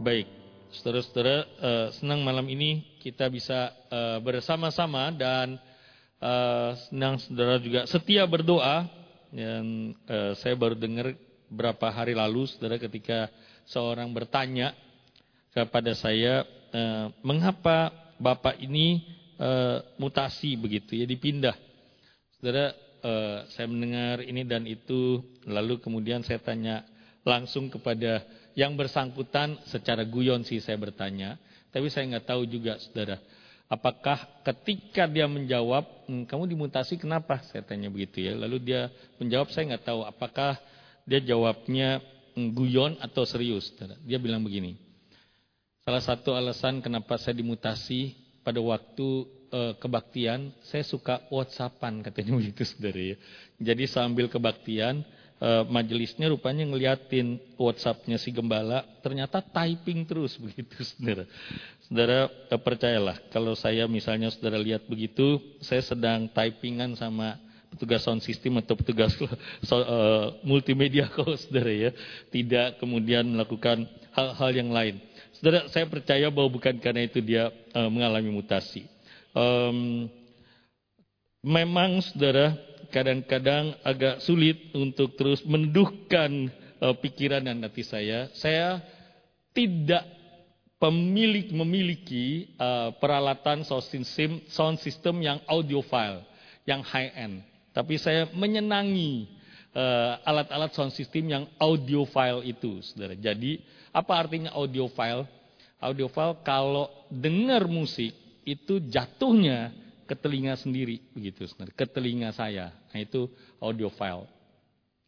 [0.00, 0.32] Baik,
[0.80, 5.60] saudara-saudara, uh, senang malam ini kita bisa uh, bersama-sama dan
[6.24, 8.88] uh, senang saudara juga setia berdoa.
[9.28, 11.12] Dan uh, saya baru dengar
[11.52, 13.28] berapa hari lalu, saudara, ketika
[13.68, 14.72] seorang bertanya
[15.52, 19.04] kepada saya, uh, mengapa bapak ini
[19.36, 21.60] uh, mutasi begitu ya, dipindah.
[22.40, 22.72] Saudara,
[23.04, 26.88] uh, saya mendengar ini dan itu, lalu kemudian saya tanya
[27.20, 28.24] langsung kepada
[28.60, 31.40] yang bersangkutan secara guyon sih saya bertanya,
[31.72, 33.16] tapi saya nggak tahu juga saudara.
[33.72, 37.40] Apakah ketika dia menjawab, hm, kamu dimutasi kenapa?
[37.48, 38.36] Saya tanya begitu ya.
[38.36, 40.60] Lalu dia menjawab, saya nggak tahu apakah
[41.08, 42.04] dia jawabnya
[42.36, 43.72] hm, guyon atau serius.
[43.72, 43.96] Saudara.
[44.04, 44.76] Dia bilang begini,
[45.80, 48.12] salah satu alasan kenapa saya dimutasi
[48.44, 53.16] pada waktu uh, kebaktian, saya suka whatsappan katanya begitu saudara ya.
[53.56, 55.06] Jadi sambil kebaktian,
[55.40, 61.24] uh, majelisnya rupanya ngeliatin WhatsAppnya si gembala, ternyata typing terus begitu, saudara.
[61.88, 67.40] Saudara uh, percayalah, kalau saya misalnya saudara lihat begitu, saya sedang typingan sama
[67.72, 69.14] petugas sound system atau petugas
[69.72, 71.90] uh, multimedia kok, saudara ya,
[72.28, 75.00] tidak kemudian melakukan hal-hal yang lain.
[75.40, 78.84] Saudara, saya percaya bahwa bukan karena itu dia uh, mengalami mutasi.
[79.32, 80.10] Um,
[81.40, 82.58] memang, saudara,
[82.90, 86.50] kadang-kadang agak sulit untuk terus menduhkan
[86.82, 88.28] uh, pikiran dan hati saya.
[88.36, 88.82] Saya
[89.54, 90.04] tidak
[90.80, 96.24] pemilik memiliki uh, peralatan sound system, sound system yang audiophile,
[96.64, 97.44] yang high end.
[97.70, 99.30] Tapi saya menyenangi
[99.76, 103.14] uh, alat-alat uh, sound system yang audiophile itu, saudara.
[103.14, 103.60] Jadi
[103.92, 105.28] apa artinya audiophile?
[105.80, 108.12] Audiophile kalau dengar musik
[108.44, 109.72] itu jatuhnya
[110.10, 111.46] ke telinga sendiri begitu
[111.78, 112.74] ke telinga saya.
[112.90, 113.30] Nah itu
[113.62, 114.26] audio file.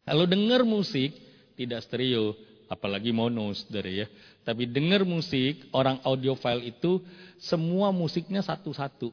[0.07, 1.11] Kalau dengar musik
[1.59, 2.31] tidak stereo,
[2.71, 4.07] apalagi mono saudara ya.
[4.47, 7.03] Tapi dengar musik orang audio file itu
[7.35, 9.11] semua musiknya satu-satu.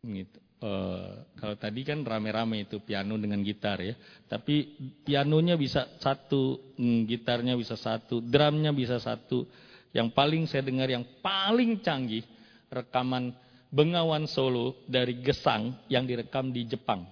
[0.00, 0.38] Gitu.
[0.60, 3.96] Uh, kalau tadi kan rame-rame itu piano dengan gitar ya,
[4.28, 4.76] tapi
[5.08, 9.48] pianonya bisa satu, mm, gitarnya bisa satu, drumnya bisa satu.
[9.96, 12.28] Yang paling saya dengar yang paling canggih
[12.68, 13.32] rekaman
[13.70, 17.06] Bengawan Solo dari Gesang yang direkam di Jepang.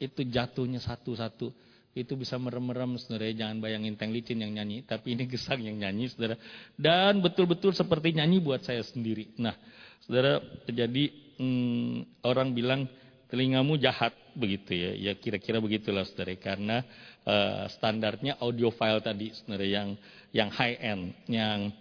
[0.00, 1.52] Itu jatuhnya satu-satu.
[1.96, 6.12] Itu bisa merem-merem saudara, jangan bayangin Teng Licin yang nyanyi, tapi ini Gesang yang nyanyi
[6.12, 6.36] saudara.
[6.76, 9.32] Dan betul-betul seperti nyanyi buat saya sendiri.
[9.40, 9.56] Nah,
[10.04, 11.08] saudara, jadi
[11.40, 12.84] hmm, orang bilang
[13.32, 14.92] telingamu jahat begitu ya.
[14.92, 16.84] Ya kira-kira begitulah saudara, karena
[17.24, 19.96] uh, standarnya audio file tadi saudara yang
[20.36, 21.72] yang high end, yang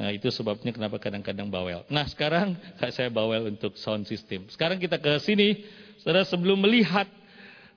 [0.00, 1.84] Nah, itu sebabnya kenapa kadang-kadang bawel.
[1.92, 2.56] Nah, sekarang
[2.96, 4.48] saya bawel untuk sound system.
[4.48, 5.68] Sekarang kita ke sini,
[6.00, 7.04] saudara sebelum melihat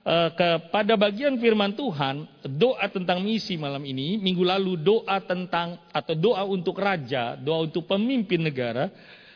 [0.08, 6.16] uh, kepada bagian firman Tuhan, doa tentang misi malam ini, minggu lalu doa tentang atau
[6.16, 8.88] doa untuk raja, doa untuk pemimpin negara.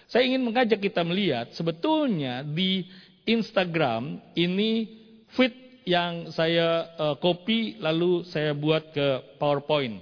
[0.08, 2.88] Saya ingin mengajak kita melihat sebetulnya di
[3.28, 4.88] Instagram ini
[5.36, 10.00] feed yang saya uh, copy lalu saya buat ke PowerPoint.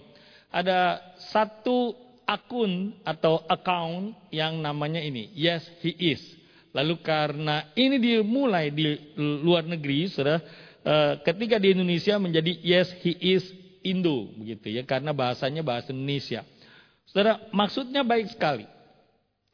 [0.54, 1.02] Ada
[1.34, 6.20] satu akun atau account yang namanya ini, yes he is.
[6.74, 10.42] Lalu karena ini dimulai di luar negeri, saudara,
[10.84, 13.48] uh, ketika di Indonesia menjadi yes he is
[13.86, 16.42] Indo, begitu ya, karena bahasanya bahasa Indonesia.
[17.06, 18.66] Saudara, maksudnya baik sekali.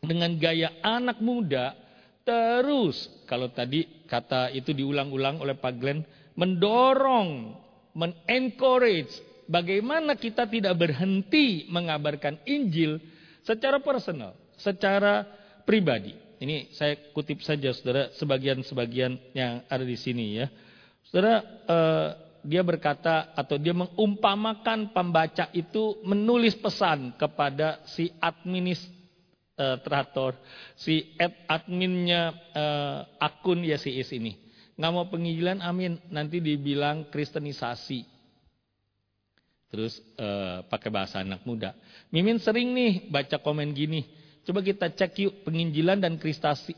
[0.03, 1.77] Dengan gaya anak muda,
[2.27, 6.03] terus kalau tadi kata itu diulang-ulang oleh Pak Glenn,
[6.35, 7.55] mendorong,
[7.93, 9.13] men-encourage
[9.47, 12.99] bagaimana kita tidak berhenti mengabarkan Injil
[13.43, 15.27] secara personal, secara
[15.67, 16.15] pribadi.
[16.43, 20.51] Ini saya kutip saja saudara sebagian-sebagian yang ada di sini ya.
[21.07, 30.35] Saudara eh, dia berkata atau dia mengumpamakan pembaca itu menulis pesan kepada si administrator,
[30.75, 31.15] si
[31.47, 34.35] adminnya eh, akun YCS ini.
[34.75, 36.03] Nggak mau penginjilan, amin.
[36.11, 38.12] Nanti dibilang kristenisasi.
[39.73, 41.73] Terus uh, pakai bahasa anak muda.
[42.13, 44.05] Mimin sering nih baca komen gini.
[44.45, 46.21] Coba kita cek yuk penginjilan dan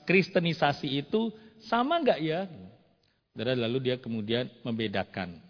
[0.06, 1.34] kristenisasi itu
[1.66, 2.46] sama nggak ya?
[3.34, 5.42] Dan lalu dia kemudian membedakan.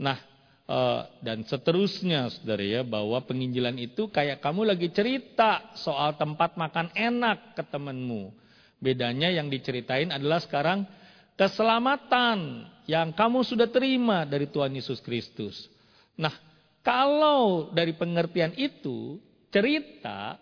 [0.00, 0.16] Nah,
[0.64, 6.88] uh, dan seterusnya saudara ya bahwa penginjilan itu kayak kamu lagi cerita soal tempat makan
[6.96, 8.32] enak ke temenmu.
[8.80, 10.88] Bedanya yang diceritain adalah sekarang
[11.36, 15.68] keselamatan yang kamu sudah terima dari Tuhan Yesus Kristus.
[16.16, 16.51] Nah,
[16.82, 19.22] kalau dari pengertian itu
[19.54, 20.38] cerita,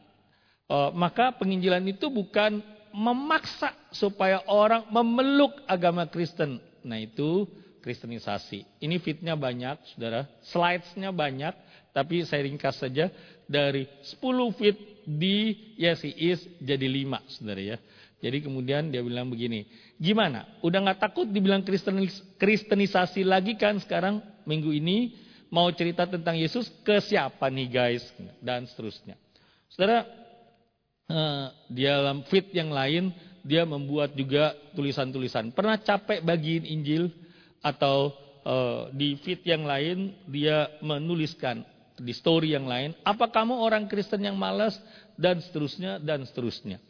[0.68, 6.58] uh, maka penginjilan itu bukan memaksa supaya orang memeluk agama Kristen.
[6.82, 7.46] Nah itu
[7.80, 8.64] kristenisasi.
[8.80, 10.28] Ini fitnya banyak, saudara.
[10.44, 11.54] Slides-nya banyak,
[11.96, 13.08] tapi saya ringkas saja.
[13.50, 17.78] dari 10 feet di Yes He Is jadi 5 saudara ya.
[18.22, 19.66] Jadi kemudian dia bilang begini,
[19.98, 20.46] gimana?
[20.62, 25.18] Udah nggak takut dibilang kristenis, kristenisasi lagi kan sekarang minggu ini
[25.50, 28.06] mau cerita tentang Yesus ke siapa nih guys
[28.38, 29.18] dan seterusnya.
[29.70, 30.06] Saudara,
[31.10, 33.10] uh, di dalam fit yang lain
[33.42, 35.50] dia membuat juga tulisan-tulisan.
[35.50, 37.10] Pernah capek bagiin Injil
[37.60, 38.14] atau
[38.46, 41.66] uh, di fit yang lain dia menuliskan
[42.00, 44.80] di story yang lain, apa kamu orang Kristen yang malas
[45.20, 46.80] dan seterusnya dan seterusnya.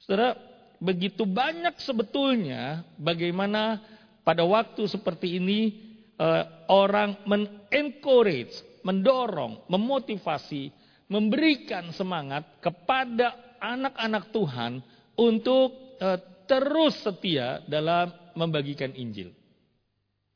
[0.00, 0.40] Saudara,
[0.80, 3.84] begitu banyak sebetulnya bagaimana
[4.24, 10.70] pada waktu seperti ini uh, orang men-encourage, mendorong, memotivasi,
[11.08, 14.72] memberikan semangat kepada anak-anak Tuhan
[15.14, 19.32] untuk uh, terus setia dalam membagikan Injil.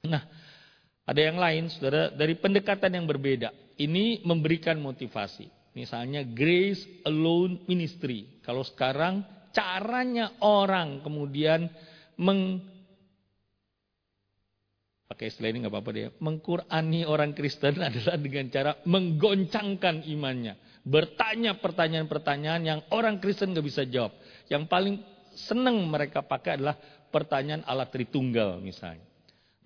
[0.07, 0.23] Nah,
[1.09, 3.51] ada yang lain, saudara, dari pendekatan yang berbeda.
[3.79, 5.49] Ini memberikan motivasi.
[5.73, 8.43] Misalnya Grace Alone Ministry.
[8.43, 9.23] Kalau sekarang
[9.55, 11.71] caranya orang kemudian
[12.19, 12.61] meng
[15.09, 16.13] pakai istilah ini nggak apa-apa deh.
[16.21, 20.85] Mengkurani orang Kristen adalah dengan cara menggoncangkan imannya.
[20.85, 24.15] Bertanya pertanyaan-pertanyaan yang orang Kristen nggak bisa jawab.
[24.53, 24.95] Yang paling
[25.33, 26.77] senang mereka pakai adalah
[27.09, 29.09] pertanyaan alat Tritunggal misalnya.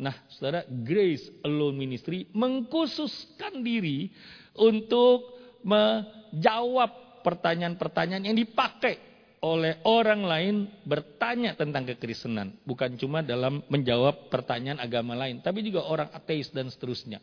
[0.02, 4.10] Nah, saudara, Grace Alone Ministry mengkhususkan diri
[4.58, 9.11] untuk menjawab pertanyaan-pertanyaan yang dipakai
[9.42, 10.54] oleh orang lain
[10.86, 12.54] bertanya tentang kekristenan.
[12.62, 17.18] Bukan cuma dalam menjawab pertanyaan agama lain, tapi juga orang ateis dan seterusnya.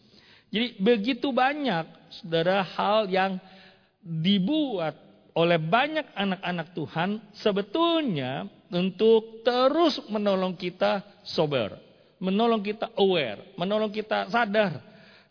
[0.52, 1.86] Jadi begitu banyak,
[2.22, 3.40] saudara, hal yang
[4.04, 4.98] dibuat
[5.38, 11.90] oleh banyak anak-anak Tuhan sebetulnya untuk terus menolong kita sober
[12.20, 14.84] menolong kita aware, menolong kita sadar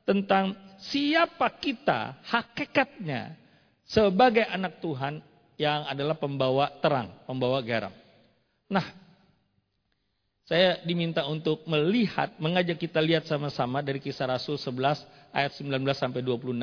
[0.08, 3.37] tentang siapa kita hakikatnya
[3.85, 5.20] sebagai anak Tuhan
[5.59, 7.91] yang adalah pembawa terang, pembawa garam.
[8.71, 8.87] Nah,
[10.49, 16.25] saya diminta untuk melihat, mengajak kita lihat sama-sama dari kisah Rasul 11 ayat 19 sampai
[16.25, 16.57] 26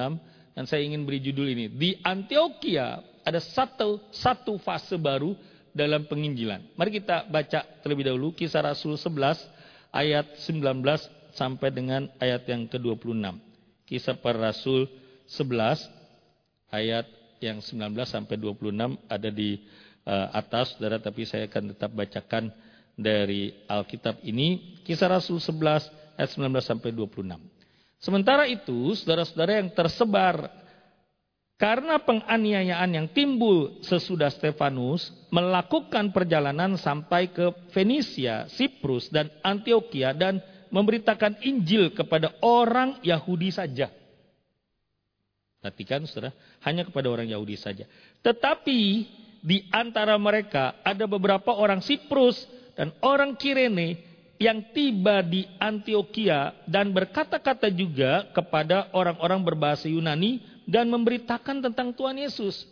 [0.58, 1.70] dan saya ingin beri judul ini.
[1.70, 5.38] Di Antioquia ada satu satu fase baru
[5.76, 6.74] dalam penginjilan.
[6.80, 9.44] Mari kita baca terlebih dahulu kisah Rasul 11
[9.92, 13.38] ayat 19 sampai dengan ayat yang ke-26.
[13.86, 14.88] Kisah para Rasul
[15.28, 17.06] 11 ayat
[17.46, 18.74] yang 19 sampai 26
[19.06, 19.62] ada di
[20.10, 22.50] uh, atas saudara tapi saya akan tetap bacakan
[22.96, 27.38] dari Alkitab ini kisah Rasul 11 ayat 19 sampai 26.
[28.00, 30.52] Sementara itu saudara-saudara yang tersebar
[31.56, 40.44] karena penganiayaan yang timbul sesudah Stefanus melakukan perjalanan sampai ke Fenisia, Siprus, dan Antioquia dan
[40.68, 43.88] memberitakan Injil kepada orang Yahudi saja.
[45.66, 46.30] Perhatikan saudara,
[46.62, 47.90] hanya kepada orang Yahudi saja.
[48.22, 48.80] Tetapi
[49.42, 52.46] di antara mereka ada beberapa orang Siprus
[52.78, 53.98] dan orang Kirene
[54.38, 62.22] yang tiba di Antioquia dan berkata-kata juga kepada orang-orang berbahasa Yunani dan memberitakan tentang Tuhan
[62.22, 62.70] Yesus.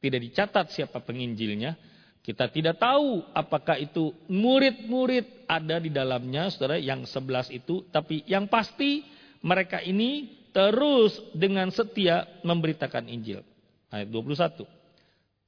[0.00, 1.76] Tidak dicatat siapa penginjilnya.
[2.24, 7.84] Kita tidak tahu apakah itu murid-murid ada di dalamnya, saudara, yang sebelas itu.
[7.92, 9.04] Tapi yang pasti
[9.44, 13.40] mereka ini terus dengan setia memberitakan Injil.
[13.88, 14.64] Ayat 21.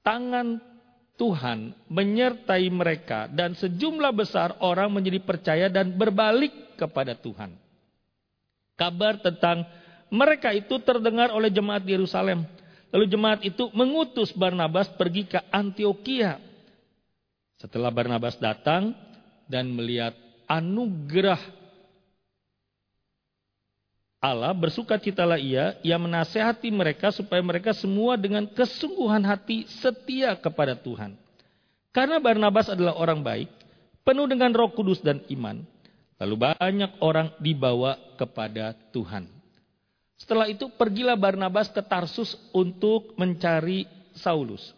[0.04, 0.60] Tangan
[1.14, 7.54] Tuhan menyertai mereka dan sejumlah besar orang menjadi percaya dan berbalik kepada Tuhan.
[8.74, 9.62] Kabar tentang
[10.10, 12.42] mereka itu terdengar oleh jemaat Yerusalem.
[12.90, 16.38] Lalu jemaat itu mengutus Barnabas pergi ke Antioquia.
[17.58, 18.94] Setelah Barnabas datang
[19.46, 20.14] dan melihat
[20.50, 21.38] anugerah
[24.24, 30.72] Allah, bersuka citalah ia, ia menasehati mereka supaya mereka semua dengan kesungguhan hati setia kepada
[30.72, 31.12] Tuhan.
[31.92, 33.52] Karena Barnabas adalah orang baik,
[34.00, 35.60] penuh dengan roh kudus dan iman.
[36.16, 39.28] Lalu banyak orang dibawa kepada Tuhan.
[40.16, 43.84] Setelah itu pergilah Barnabas ke Tarsus untuk mencari
[44.16, 44.72] Saulus.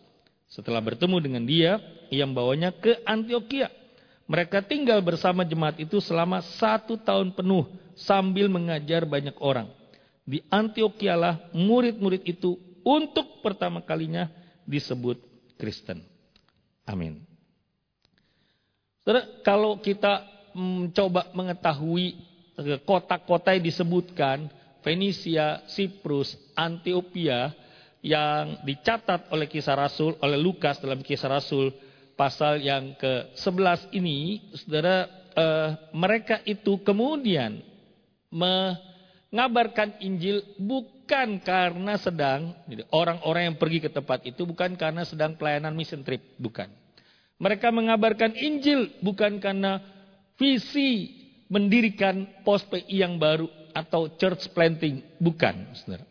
[0.51, 1.79] Setelah bertemu dengan dia,
[2.11, 3.71] ia membawanya ke Antioquia.
[4.27, 9.71] Mereka tinggal bersama jemaat itu selama satu tahun penuh sambil mengajar banyak orang.
[10.27, 14.27] Di Antioquia lah murid-murid itu untuk pertama kalinya
[14.67, 15.23] disebut
[15.55, 16.03] Kristen.
[16.83, 17.23] Amin.
[19.07, 22.19] Saudara, kalau kita mencoba mengetahui
[22.59, 24.51] eh, kota-kota yang disebutkan,
[24.83, 27.55] Fenisia, Siprus, Antioquia
[28.03, 31.71] yang dicatat oleh kisah Rasul, oleh Lukas dalam kisah Rasul
[32.17, 35.07] pasal yang ke-11 ini, saudara,
[35.37, 37.61] eh, mereka itu kemudian
[38.33, 42.57] mengabarkan Injil bukan karena sedang
[42.91, 46.67] orang-orang yang pergi ke tempat itu bukan karena sedang pelayanan mission trip, bukan.
[47.37, 49.85] Mereka mengabarkan Injil bukan karena
[50.41, 51.13] visi
[51.53, 53.47] mendirikan pos PI yang baru
[53.77, 56.05] atau church planting, bukan, Saudara.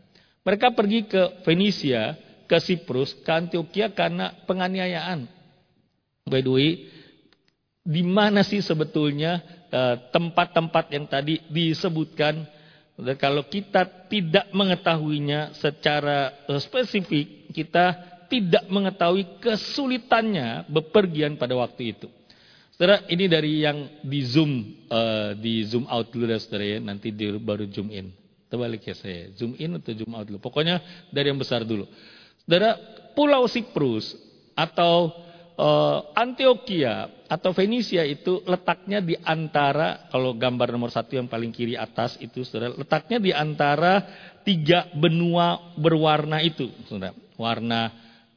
[0.45, 2.13] Mereka pergi ke Venesia,
[2.45, 5.25] ke Siprus, ke Antioquia karena penganiayaan.
[6.25, 6.69] By the way,
[7.85, 12.49] di mana sih sebetulnya eh, tempat-tempat yang tadi disebutkan
[12.95, 17.93] dan kalau kita tidak mengetahuinya secara eh, spesifik, kita
[18.25, 22.09] tidak mengetahui kesulitannya bepergian pada waktu itu.
[22.73, 27.07] Saudara, ini dari yang di zoom, uh, di zoom out dulu ya saudara ya, nanti
[27.07, 28.11] di, baru zoom in.
[28.51, 30.43] Terbalik ya saya, zoom in atau zoom out dulu.
[30.43, 31.87] Pokoknya dari yang besar dulu.
[32.43, 32.75] Saudara,
[33.15, 34.19] Pulau Siprus
[34.59, 35.15] atau
[35.59, 41.73] uh, Antioquia atau Venesia itu letaknya di antara kalau gambar nomor satu yang paling kiri
[41.73, 43.93] atas itu saudara letaknya di antara
[44.45, 47.15] tiga benua berwarna itu saudara.
[47.35, 47.81] Warna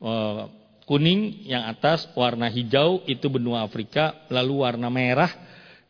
[0.02, 0.42] uh,
[0.88, 5.30] kuning yang atas warna hijau itu benua Afrika lalu warna merah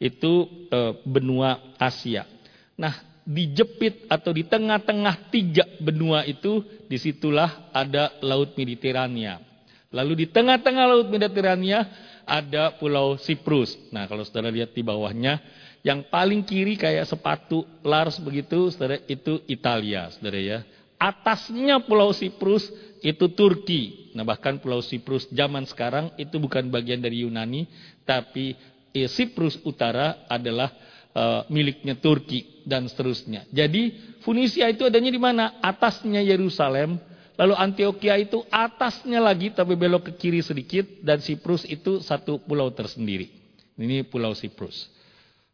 [0.02, 0.44] itu
[0.75, 2.26] uh, benua Asia.
[2.75, 9.48] Nah dijepit atau di tengah-tengah tiga benua itu di situlah ada laut Mediterania
[9.88, 11.88] Lalu di tengah-tengah Laut Mediterania
[12.28, 13.73] ada Pulau Siprus.
[13.88, 15.40] Nah, kalau saudara lihat di bawahnya,
[15.80, 20.59] yang paling kiri kayak sepatu Lars begitu, saudara itu Italia, saudara ya.
[21.00, 22.68] Atasnya Pulau Siprus
[23.00, 24.12] itu Turki.
[24.12, 27.64] Nah, bahkan Pulau Siprus zaman sekarang itu bukan bagian dari Yunani,
[28.04, 28.52] tapi
[28.92, 30.68] eh, Siprus Utara adalah
[31.16, 33.49] uh, miliknya Turki dan seterusnya.
[33.49, 35.57] Jadi Funisia itu adanya di mana?
[35.64, 37.00] Atasnya Yerusalem,
[37.38, 42.75] Lalu Antioquia itu atasnya lagi tapi belok ke kiri sedikit dan Siprus itu satu pulau
[42.75, 43.30] tersendiri.
[43.78, 44.90] Ini pulau Siprus.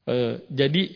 [0.09, 0.89] E, jadi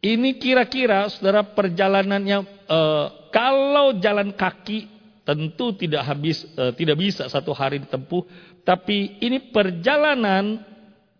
[0.00, 2.80] ini kira-kira saudara perjalanannya e,
[3.28, 4.88] kalau jalan kaki
[5.28, 8.24] tentu tidak habis e, tidak bisa satu hari ditempuh
[8.64, 10.64] tapi ini perjalanan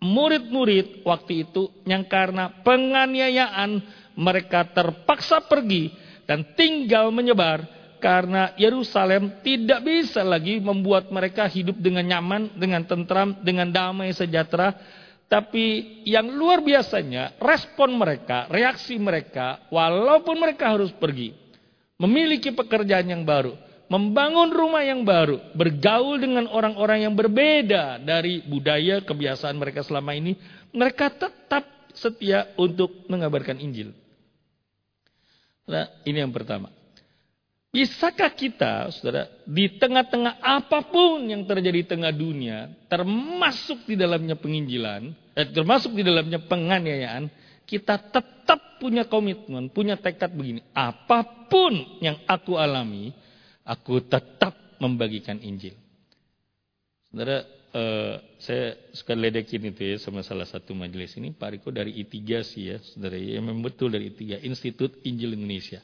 [0.00, 3.84] murid-murid waktu itu yang karena penganiayaan
[4.16, 5.92] mereka terpaksa pergi
[6.24, 13.36] dan tinggal menyebar karena Yerusalem tidak bisa lagi membuat mereka hidup dengan nyaman, dengan tentram,
[13.44, 14.74] dengan damai sejahtera.
[15.30, 21.30] Tapi yang luar biasanya respon mereka, reaksi mereka, walaupun mereka harus pergi,
[22.02, 23.54] memiliki pekerjaan yang baru,
[23.86, 30.34] membangun rumah yang baru, bergaul dengan orang-orang yang berbeda dari budaya kebiasaan mereka selama ini,
[30.74, 31.62] mereka tetap
[31.94, 33.94] setia untuk mengabarkan Injil.
[35.70, 36.79] Nah, ini yang pertama.
[37.70, 44.34] Bisakah kita, saudara, di tengah-tengah apa pun yang terjadi di tengah dunia, termasuk di dalamnya
[44.34, 47.30] penginjilan, eh, termasuk di dalamnya penganiayaan,
[47.70, 50.66] kita tetap punya komitmen, punya tekad begini.
[50.74, 53.14] Apa pun yang aku alami,
[53.62, 54.50] aku tetap
[54.82, 55.78] membagikan Injil.
[57.06, 62.02] Saudara, eh, saya suka ledekin itu ya sama salah satu majelis ini, Pak Riko dari
[62.02, 65.78] I3 sih ya, saudara, ya memang betul dari I3, Institut Injil Indonesia.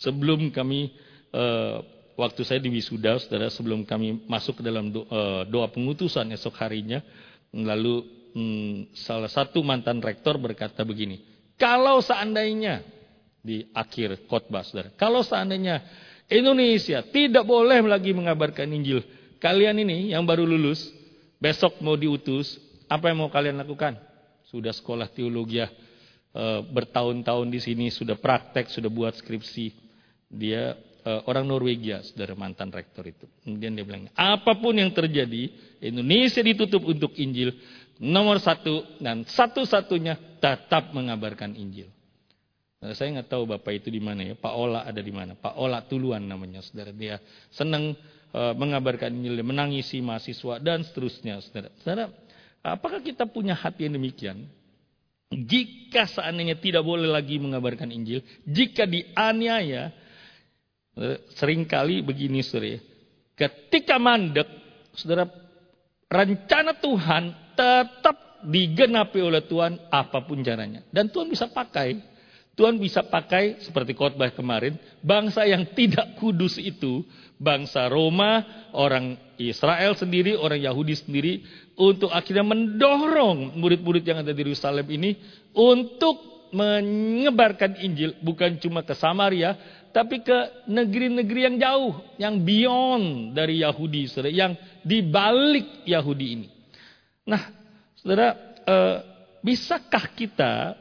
[0.00, 0.92] Sebelum kami
[1.36, 1.76] uh,
[2.16, 6.56] waktu saya di wisuda, saudara, sebelum kami masuk ke dalam doa, uh, doa pengutusan esok
[6.64, 7.04] harinya,
[7.52, 8.02] lalu
[8.32, 11.20] hmm, salah satu mantan rektor berkata begini,
[11.60, 12.80] kalau seandainya
[13.44, 15.84] di akhir khotbah, saudara, kalau seandainya
[16.26, 19.04] Indonesia tidak boleh lagi mengabarkan Injil,
[19.38, 20.90] kalian ini yang baru lulus,
[21.38, 23.94] besok mau diutus, apa yang mau kalian lakukan?
[24.46, 25.68] Sudah sekolah teologi uh,
[26.66, 29.74] bertahun-tahun di sini, sudah praktek, sudah buat skripsi.
[30.26, 30.74] Dia
[31.06, 33.30] orang Norwegia, saudara mantan rektor itu.
[33.46, 37.54] Kemudian dia bilang, apa pun yang terjadi, Indonesia ditutup untuk Injil,
[38.02, 41.88] nomor satu dan satu-satunya tetap mengabarkan Injil.
[42.76, 45.54] Nah, saya nggak tahu bapak itu di mana ya, Pak Ola ada di mana, Pak
[45.56, 46.92] Ola Tuluan namanya, saudara.
[46.92, 47.96] Dia senang
[48.34, 51.70] uh, mengabarkan Injil, menangisi mahasiswa dan seterusnya, saudara.
[51.80, 52.04] Saudara,
[52.60, 54.44] apakah kita punya hati yang demikian?
[55.26, 59.90] Jika seandainya tidak boleh lagi mengabarkan Injil, jika dianiaya,
[61.36, 62.80] Seringkali begini saudara.
[63.36, 64.48] Ketika mandek,
[64.96, 65.28] saudara,
[66.08, 70.80] rencana Tuhan tetap digenapi oleh Tuhan apa pun caranya.
[70.88, 72.16] Dan Tuhan bisa pakai.
[72.56, 77.04] Tuhan bisa pakai seperti khotbah kemarin, bangsa yang tidak kudus itu,
[77.36, 81.44] bangsa Roma, orang Israel sendiri, orang Yahudi sendiri,
[81.76, 85.20] untuk akhirnya mendorong murid-murid yang ada di Yerusalem ini
[85.52, 89.52] untuk menyebarkan Injil bukan cuma ke Samaria,
[89.96, 94.52] tapi ke negeri-negeri yang jauh, yang beyond dari Yahudi, saudara, yang
[94.84, 96.48] dibalik Yahudi ini.
[97.24, 97.40] Nah,
[97.96, 98.96] saudara, eh,
[99.40, 100.76] bisakah kita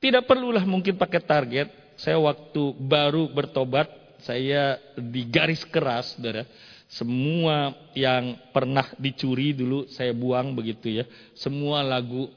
[0.00, 1.68] tidak perlulah mungkin pakai target,
[2.00, 3.92] saya waktu baru bertobat,
[4.24, 6.48] saya di garis keras, saudara.
[6.88, 11.04] Semua yang pernah dicuri dulu saya buang begitu ya.
[11.36, 12.32] Semua lagu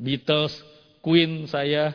[0.00, 0.64] Beatles,
[1.04, 1.92] Queen saya,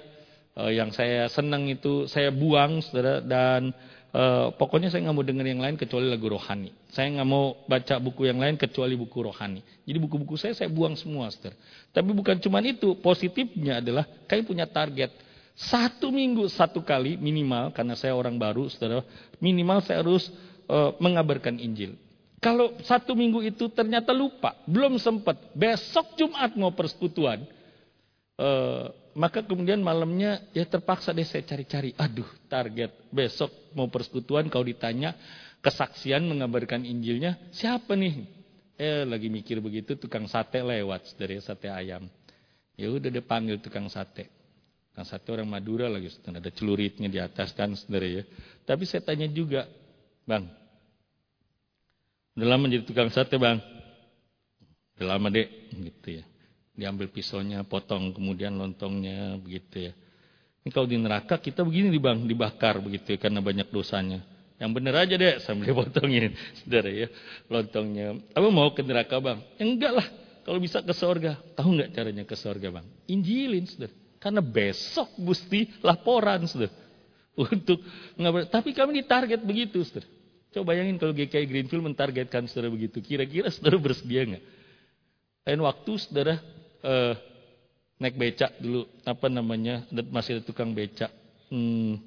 [0.58, 3.20] uh, yang saya senang itu saya buang, saudara.
[3.20, 3.76] Dan
[4.16, 6.72] uh, pokoknya saya nggak mau dengar yang lain kecuali lagu rohani.
[6.92, 9.62] Saya nggak mau baca buku yang lain kecuali buku rohani.
[9.84, 11.56] Jadi buku-buku saya saya buang semua, saudara.
[11.92, 15.12] Tapi bukan cuma itu, positifnya adalah kalian punya target
[15.62, 19.06] satu minggu satu kali minimal, karena saya orang baru, saudara,
[19.38, 20.32] minimal saya harus
[20.66, 21.94] uh, mengabarkan Injil.
[22.42, 27.46] Kalau satu minggu itu ternyata lupa, belum sempat, besok Jumat mau persekutuan,
[28.42, 31.92] uh, maka kemudian malamnya ya terpaksa deh saya cari-cari.
[31.98, 35.16] Aduh, target besok mau persekutuan, kau ditanya
[35.62, 38.26] kesaksian mengabarkan Injilnya, siapa nih?
[38.82, 42.10] Eh lagi mikir begitu, tukang sate lewat dari sate ayam.
[42.74, 44.26] Ya udah dia panggil tukang sate.
[44.92, 48.24] Nah, satu orang Madura lagi, ada celuritnya di atas kan, saudara ya.
[48.68, 49.70] Tapi saya tanya juga,
[50.28, 50.44] bang,
[52.36, 53.62] udah lama jadi tukang sate bang?
[54.98, 56.26] Udah lama dek, gitu ya.
[56.72, 59.94] Diambil pisaunya, potong, kemudian lontongnya, begitu ya.
[60.62, 64.24] Ini kalau di neraka kita begini di bang, dibakar begitu ya, karena banyak dosanya.
[64.62, 67.08] Yang bener aja deh, sambil potongin, saudara ya,
[67.50, 68.22] lontongnya.
[68.32, 69.42] Apa mau ke neraka bang?
[69.58, 70.08] Ya enggak lah,
[70.48, 71.42] kalau bisa ke sorga.
[71.58, 72.86] Tahu nggak caranya ke sorga bang?
[73.10, 73.94] Injilin, saudara.
[74.22, 76.70] Karena besok mesti laporan, sudah.
[77.36, 77.82] Untuk
[78.48, 80.08] tapi kami ditarget begitu, saudara.
[80.52, 83.00] Coba bayangin kalau GKI Greenfield mentargetkan saudara begitu.
[83.00, 84.44] Kira-kira saudara bersedia nggak?
[85.48, 86.38] Lain waktu saudara
[86.84, 87.14] uh,
[88.02, 91.14] naik becak dulu, apa namanya, masih ada tukang becak.
[91.54, 92.02] Hmm,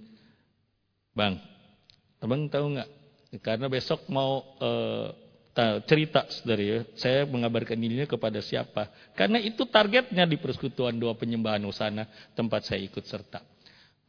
[1.14, 1.38] bang,
[2.18, 2.90] abang tahu nggak?
[3.42, 5.10] Karena besok mau uh,
[5.86, 8.90] cerita saudara ya, saya mengabarkan dirinya kepada siapa.
[9.14, 13.38] Karena itu targetnya di persekutuan doa penyembahan Usana tempat saya ikut serta.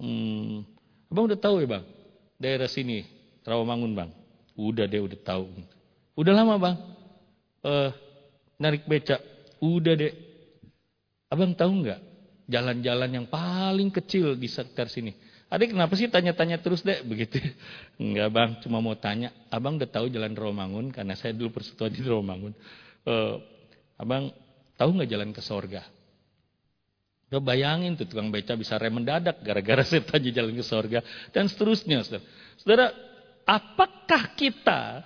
[0.02, 0.66] Hmm,
[1.10, 1.86] abang udah tahu ya bang,
[2.42, 3.06] daerah sini
[3.46, 4.10] Rawamangun bang.
[4.58, 5.46] Udah deh udah tahu.
[6.18, 6.76] Udah lama bang,
[7.62, 7.90] uh,
[8.58, 9.22] narik becak.
[9.62, 10.25] Udah deh.
[11.36, 12.00] Abang tahu nggak
[12.48, 15.12] jalan-jalan yang paling kecil di sekitar sini?
[15.52, 17.44] Adik kenapa sih tanya-tanya terus dek begitu?
[18.02, 19.36] Enggak bang, cuma mau tanya.
[19.52, 22.56] Abang udah tahu jalan Romangun karena saya dulu persekutuan di Romangun.
[23.04, 23.44] Uh,
[24.00, 24.32] abang
[24.80, 25.84] tahu nggak jalan ke sorga?
[27.28, 31.04] Udah bayangin tuh tukang beca bisa rem mendadak gara-gara saya tanya jalan ke sorga
[31.36, 32.00] dan seterusnya.
[32.08, 32.24] Saudara,
[32.64, 32.88] saudara
[33.44, 35.04] apakah kita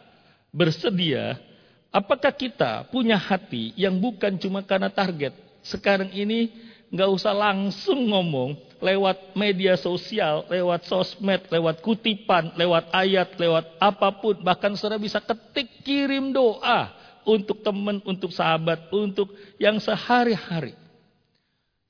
[0.54, 1.42] bersedia?
[1.90, 5.49] Apakah kita punya hati yang bukan cuma karena target?
[5.64, 6.52] Sekarang ini
[6.90, 14.10] nggak usah langsung ngomong, lewat media sosial, lewat sosmed, lewat kutipan, lewat ayat, lewat apa
[14.18, 14.40] pun.
[14.40, 16.90] Bahkan saudara bisa ketik kirim doa
[17.28, 19.30] untuk teman, untuk sahabat, untuk
[19.62, 20.74] yang sehari-hari.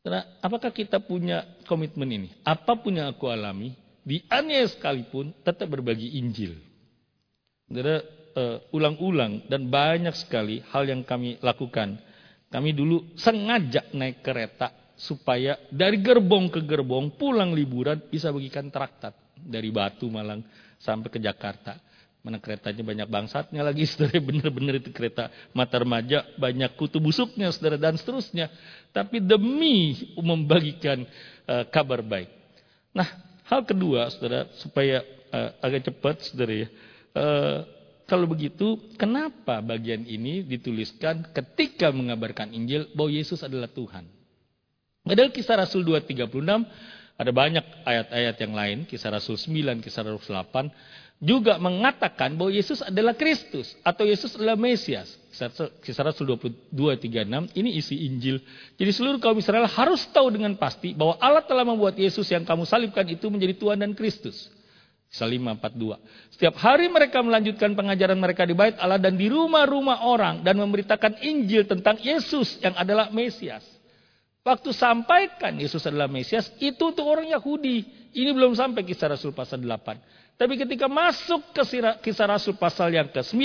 [0.03, 2.29] Karena apakah kita punya komitmen ini?
[2.43, 6.57] Apa pun yang aku alami, di aniaya sekalipun tetap berbagi Injil.
[7.69, 8.01] Saudara
[8.33, 12.01] uh, ulang-ulang dan banyak sekali hal yang kami lakukan.
[12.49, 19.13] Kami dulu sengaja naik kereta supaya dari gerbong ke gerbong pulang liburan bisa bagikan traktat
[19.37, 20.43] dari Batu Malang
[20.81, 21.77] sampai ke Jakarta.
[22.19, 27.79] Mana keretanya banyak bangsatnya lagi, saudara benar-benar itu kereta mata remaja banyak kutu busuknya, saudara
[27.79, 28.51] dan seterusnya.
[28.91, 31.07] Tapi demi membagikan
[31.47, 32.27] uh, kabar baik.
[32.91, 33.07] Nah,
[33.47, 34.99] hal kedua, saudara, supaya
[35.31, 36.67] uh, agak cepat, saudara ya.
[37.15, 37.59] Uh,
[38.09, 44.09] kalau begitu, kenapa bagian ini dituliskan ketika mengabarkan Injil bahwa Yesus adalah Tuhan?
[45.05, 46.25] Padahal kisah Rasul 2.36
[47.19, 52.79] ada banyak ayat-ayat yang lain, kisah Rasul 9, kisah Rasul 8 juga mengatakan bahwa Yesus
[52.79, 55.19] adalah Kristus atau Yesus adalah Mesias.
[55.83, 56.31] Kisah Rasul
[56.71, 58.39] 22.36 ini isi Injil.
[58.79, 62.63] Jadi seluruh kaum Israel harus tahu dengan pasti bahwa Allah telah membuat Yesus yang kamu
[62.63, 64.47] salibkan itu menjadi Tuhan dan Kristus.
[65.09, 66.37] Kisah 542.
[66.37, 71.17] Setiap hari mereka melanjutkan pengajaran mereka di bait Allah dan di rumah-rumah orang dan memberitakan
[71.25, 73.65] Injil tentang Yesus yang adalah Mesias.
[74.45, 77.89] Waktu sampaikan Yesus adalah Mesias, itu untuk orang Yahudi.
[78.13, 80.37] Ini belum sampai kisah Rasul pasal 8.
[80.37, 81.61] Tapi ketika masuk ke
[82.05, 83.41] kisah Rasul pasal yang ke-9,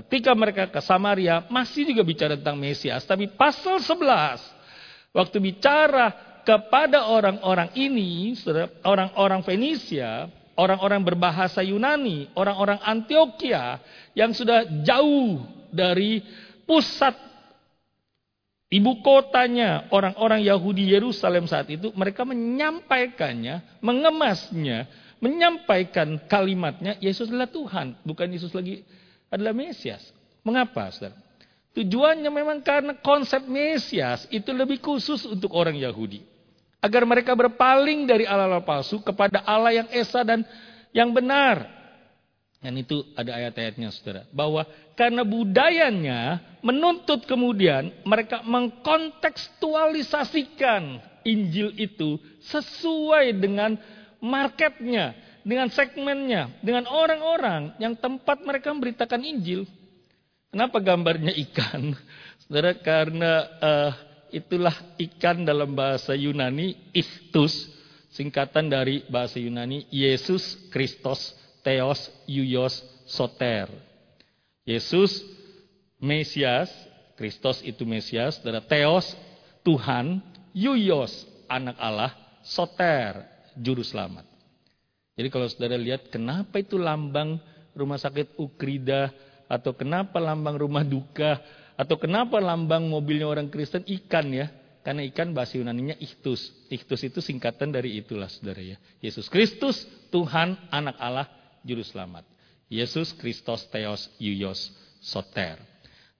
[0.00, 3.04] ketika mereka ke Samaria, masih juga bicara tentang Mesias.
[3.04, 8.34] Tapi pasal 11, waktu bicara kepada orang-orang ini,
[8.82, 10.26] orang-orang Fenisia,
[10.60, 13.80] orang-orang berbahasa Yunani, orang-orang Antioquia,
[14.12, 15.40] yang sudah jauh
[15.72, 16.20] dari
[16.68, 17.16] pusat
[18.70, 24.86] Ibu kotanya orang-orang Yahudi Yerusalem saat itu mereka menyampaikannya, mengemasnya,
[25.18, 28.86] menyampaikan kalimatnya Yesus adalah Tuhan, bukan Yesus lagi
[29.26, 30.14] adalah Mesias.
[30.46, 31.18] Mengapa, Saudara?
[31.74, 36.22] Tujuannya memang karena konsep Mesias itu lebih khusus untuk orang Yahudi.
[36.80, 40.40] Agar mereka berpaling dari Allah-Allah palsu kepada Allah yang esa dan
[40.96, 41.80] yang benar.
[42.60, 44.24] Dan itu ada ayat-ayatnya saudara.
[44.32, 44.66] Bahwa
[44.96, 53.76] karena budayanya menuntut kemudian mereka mengkontekstualisasikan Injil itu sesuai dengan
[54.20, 55.14] marketnya,
[55.44, 59.66] dengan segmennya, dengan orang-orang yang tempat mereka memberitakan Injil.
[60.52, 61.96] Kenapa gambarnya ikan?
[62.44, 63.92] Saudara, karena uh,
[64.30, 67.70] itulah ikan dalam bahasa Yunani, istus,
[68.10, 73.70] singkatan dari bahasa Yunani, Yesus, Kristos, Theos, Yuyos, Soter.
[74.66, 75.22] Yesus,
[76.00, 76.70] Mesias,
[77.18, 79.12] Kristos itu Mesias, saudara, Theos,
[79.60, 80.24] Tuhan,
[80.56, 83.26] Yuyos, anak Allah, Soter,
[83.58, 84.24] juru selamat.
[85.18, 87.36] Jadi kalau saudara lihat kenapa itu lambang
[87.76, 89.12] rumah sakit Ukrida
[89.50, 91.42] atau kenapa lambang rumah duka
[91.80, 94.52] atau kenapa lambang mobilnya orang Kristen ikan ya?
[94.84, 96.52] Karena ikan bahasa Yunaninya ichthus.
[96.68, 98.76] Ichthus itu singkatan dari itulah saudara ya.
[99.00, 101.24] Yesus Kristus, Tuhan, anak Allah,
[101.64, 102.28] juru selamat.
[102.68, 104.68] Yesus Kristos Theos Yuyos
[105.00, 105.56] Soter.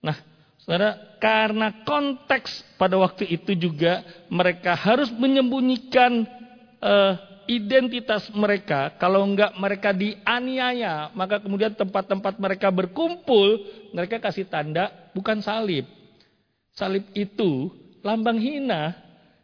[0.01, 0.17] Nah,
[0.61, 6.21] Saudara, karena konteks pada waktu itu juga mereka harus menyembunyikan
[6.77, 7.17] uh,
[7.49, 8.93] identitas mereka.
[9.01, 13.57] Kalau enggak mereka dianiaya, maka kemudian tempat-tempat mereka berkumpul,
[13.89, 15.87] mereka kasih tanda bukan salib.
[16.75, 17.71] Salib itu
[18.01, 18.95] lambang hina.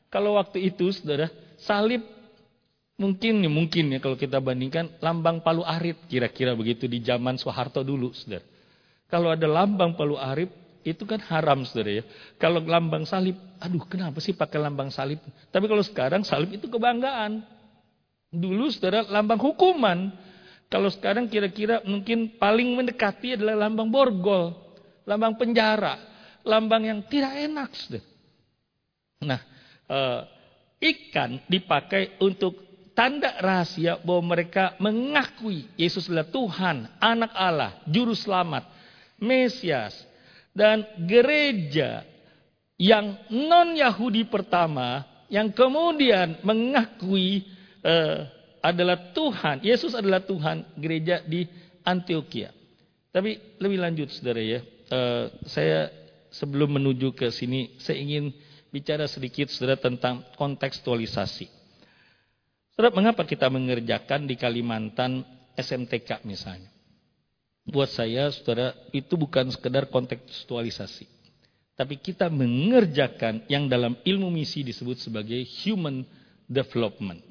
[0.08, 1.28] Kalau waktu itu, saudara,
[1.60, 2.04] salib
[2.98, 7.84] mungkin ya mungkin ya kalau kita bandingkan lambang Palu Arit kira-kira begitu di zaman Soeharto
[7.84, 8.44] dulu, saudara.
[9.08, 10.52] Kalau ada lambang Palu Arit,
[10.88, 12.04] itu kan haram saudara ya.
[12.40, 15.20] Kalau lambang salib, aduh kenapa sih pakai lambang salib?
[15.52, 17.44] Tapi kalau sekarang salib itu kebanggaan.
[18.32, 20.12] Dulu saudara lambang hukuman.
[20.68, 24.67] Kalau sekarang kira-kira mungkin paling mendekati adalah lambang borgol.
[25.08, 25.96] Lambang penjara.
[26.44, 27.72] Lambang yang tidak enak.
[29.24, 29.42] Nah,
[29.88, 30.22] eh,
[30.84, 32.68] ikan dipakai untuk
[32.98, 38.66] tanda rahasia bahwa mereka mengakui Yesus adalah Tuhan, anak Allah, juru selamat,
[39.22, 39.94] Mesias,
[40.58, 42.02] dan gereja
[42.82, 47.46] yang non Yahudi pertama yang kemudian mengakui
[47.86, 48.26] uh,
[48.66, 51.46] adalah Tuhan, Yesus adalah Tuhan, gereja di
[51.86, 52.50] Antioquia.
[53.14, 54.62] Tapi lebih lanjut saudara ya,
[54.92, 55.92] uh, saya
[56.32, 58.32] sebelum menuju ke sini, saya ingin
[58.70, 61.48] bicara sedikit saudara tentang kontekstualisasi.
[62.78, 65.26] Saudara, mengapa kita mengerjakan di Kalimantan
[65.58, 66.70] SMTK misalnya?
[67.68, 71.10] Buat saya, saudara, itu bukan sekedar kontekstualisasi.
[71.78, 76.02] Tapi kita mengerjakan yang dalam ilmu misi disebut sebagai human
[76.50, 77.27] development.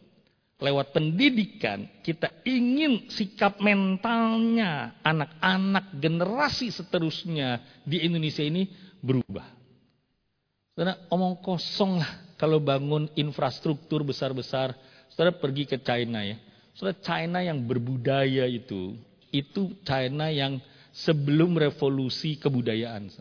[0.56, 8.64] Lewat pendidikan, kita ingin sikap mentalnya anak-anak generasi seterusnya di Indonesia ini
[9.04, 9.44] berubah.
[10.72, 14.72] Saudara, omong kosong lah kalau bangun infrastruktur besar-besar.
[15.12, 16.40] Saudara pergi ke China ya.
[16.72, 18.96] Saudara, China yang berbudaya itu,
[19.28, 20.56] itu China yang
[20.88, 23.12] sebelum revolusi kebudayaan.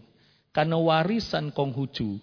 [0.55, 2.15] Karena warisan Konghucu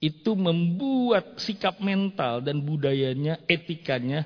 [0.00, 4.24] itu membuat sikap mental dan budayanya, etikanya,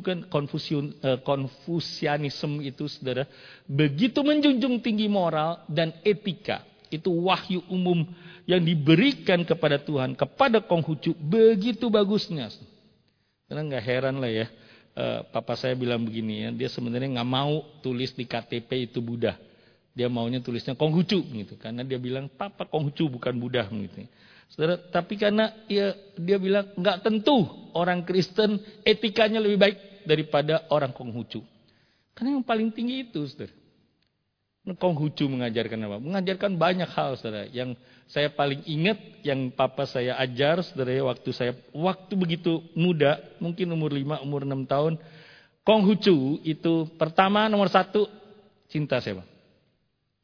[0.00, 3.28] kan Konfusian, uh, Konfusianisme itu saudara,
[3.68, 6.64] begitu menjunjung tinggi moral dan etika.
[6.90, 8.02] Itu wahyu umum
[8.48, 12.50] yang diberikan kepada Tuhan, kepada Konghucu, begitu bagusnya.
[13.46, 14.46] Karena nggak heran lah ya,
[14.96, 19.49] uh, papa saya bilang begini ya, dia sebenarnya nggak mau tulis di KTP itu Buddha.
[19.90, 24.06] Dia maunya tulisnya Konghucu gitu, karena dia bilang papa Konghucu bukan Buddha gitu.
[24.50, 30.90] Saudara, tapi karena ya, dia bilang nggak tentu orang Kristen etikanya lebih baik daripada orang
[30.90, 31.42] Konghucu.
[32.14, 33.54] Karena yang paling tinggi itu, saudara.
[34.70, 35.98] Konghucu mengajarkan apa?
[35.98, 37.46] Mengajarkan banyak hal, saudara.
[37.48, 37.78] Yang
[38.10, 43.70] saya paling ingat, yang papa saya ajar, saudara, ya, waktu saya waktu begitu muda, mungkin
[43.70, 44.92] umur 5, umur 6 tahun,
[45.62, 48.10] Konghucu itu pertama nomor satu
[48.66, 49.29] cinta siapa?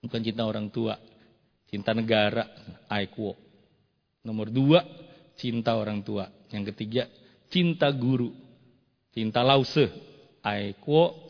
[0.02, 0.98] Bukan cinta orang tua,
[1.70, 2.46] cinta negara,
[2.88, 3.35] Aikwo.
[4.22, 4.82] Nomor dua,
[5.38, 6.28] cinta orang tua.
[6.50, 7.06] Yang ketiga,
[7.50, 8.32] cinta guru,
[9.14, 9.88] cinta lause,
[10.42, 11.26] Aikwo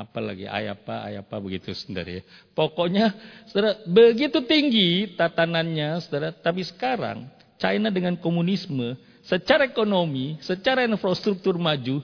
[0.00, 2.22] apalagi ayapa ayapa begitu saudara ya.
[2.56, 3.12] Pokoknya
[3.50, 7.28] saudara begitu tinggi tatanannya saudara, tapi sekarang
[7.60, 12.00] China dengan komunisme secara ekonomi, secara infrastruktur maju,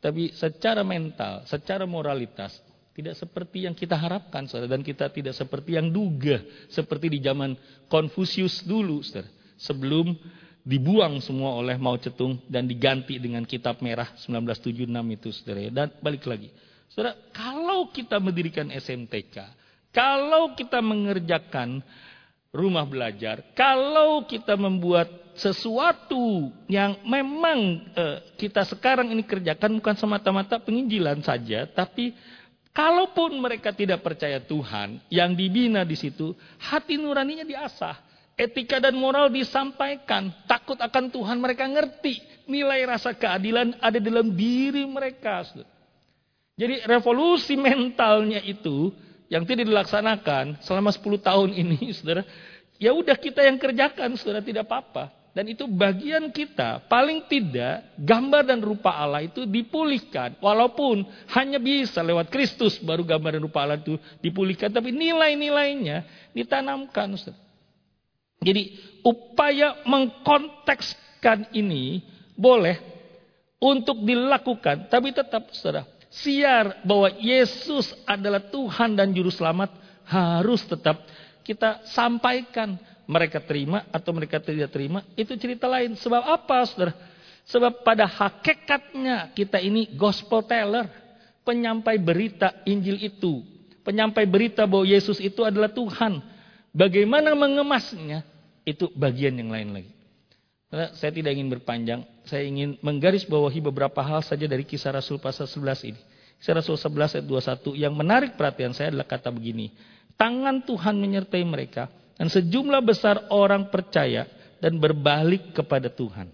[0.00, 2.56] tapi secara mental, secara moralitas
[2.94, 6.38] tidak seperti yang kita harapkan saudara dan kita tidak seperti yang duga
[6.70, 7.58] seperti di zaman
[7.90, 9.28] Konfusius dulu saudara.
[9.54, 10.14] Sebelum
[10.64, 15.70] dibuang semua oleh Mao Zedong dan diganti dengan kitab merah 1976 itu saudara ya.
[15.70, 16.50] Dan balik lagi
[16.94, 19.50] Saudara, kalau kita mendirikan SMTK,
[19.90, 21.82] kalau kita mengerjakan
[22.54, 30.62] rumah belajar, kalau kita membuat sesuatu yang memang eh, kita sekarang ini kerjakan bukan semata-mata
[30.62, 32.14] penginjilan saja, tapi
[32.74, 37.96] kalaupun mereka tidak percaya Tuhan, yang dibina di situ, hati nuraninya diasah,
[38.34, 42.18] etika dan moral disampaikan, takut akan Tuhan mereka ngerti,
[42.50, 45.46] nilai rasa keadilan ada dalam diri mereka.
[46.58, 48.90] Jadi revolusi mentalnya itu
[49.30, 52.22] yang tidak dilaksanakan selama 10 tahun ini, saudara,
[52.76, 55.23] ya udah kita yang kerjakan, saudara, tidak apa-apa.
[55.34, 60.38] Dan itu bagian kita, paling tidak gambar dan rupa Allah itu dipulihkan.
[60.38, 61.02] Walaupun
[61.34, 64.70] hanya bisa lewat Kristus baru gambar dan rupa Allah itu dipulihkan.
[64.70, 67.18] Tapi nilai-nilainya ditanamkan.
[67.18, 67.42] Saudara.
[68.46, 72.06] Jadi upaya mengkontekskan ini
[72.38, 72.78] boleh
[73.58, 74.86] untuk dilakukan.
[74.86, 75.82] Tapi tetap saudara,
[76.14, 79.74] siar bahwa Yesus adalah Tuhan dan Juru Selamat
[80.06, 81.02] harus tetap
[81.42, 82.76] kita sampaikan.
[83.04, 85.92] Mereka terima atau mereka tidak terima, itu cerita lain.
[85.96, 86.92] Sebab apa, saudara?
[87.44, 90.88] Sebab pada hakikatnya kita ini gospel teller.
[91.44, 93.44] Penyampai berita Injil itu.
[93.84, 96.24] Penyampai berita bahwa Yesus itu adalah Tuhan.
[96.72, 98.24] Bagaimana mengemasnya,
[98.64, 99.92] itu bagian yang lain lagi.
[100.98, 105.46] Saya tidak ingin berpanjang, saya ingin menggaris bawahi beberapa hal saja dari kisah Rasul pasal
[105.46, 106.00] 11 ini.
[106.42, 109.70] Kisah Rasul 11 ayat 21 yang menarik perhatian saya adalah kata begini.
[110.18, 114.26] Tangan Tuhan menyertai mereka dan sejumlah besar orang percaya
[114.62, 116.30] dan berbalik kepada Tuhan.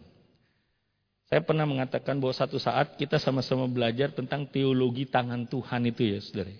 [1.30, 6.18] Saya pernah mengatakan bahwa satu saat kita sama-sama belajar tentang teologi tangan Tuhan itu ya
[6.18, 6.50] saudara.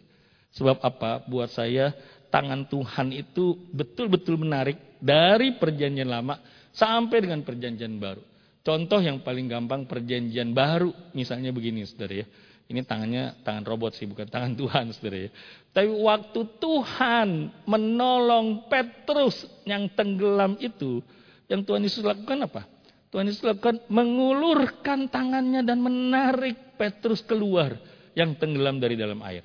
[0.54, 1.26] Sebab apa?
[1.26, 1.90] Buat saya
[2.30, 6.38] tangan Tuhan itu betul-betul menarik dari perjanjian lama
[6.70, 8.22] sampai dengan perjanjian baru.
[8.62, 12.26] Contoh yang paling gampang perjanjian baru misalnya begini saudara ya.
[12.70, 15.30] Ini tangannya tangan robot sih, bukan tangan Tuhan, saudara ya.
[15.74, 21.02] Tapi waktu Tuhan menolong Petrus yang tenggelam itu,
[21.50, 22.62] yang Tuhan Yesus lakukan apa?
[23.10, 27.74] Tuhan Yesus lakukan mengulurkan tangannya dan menarik Petrus keluar
[28.14, 29.42] yang tenggelam dari dalam air.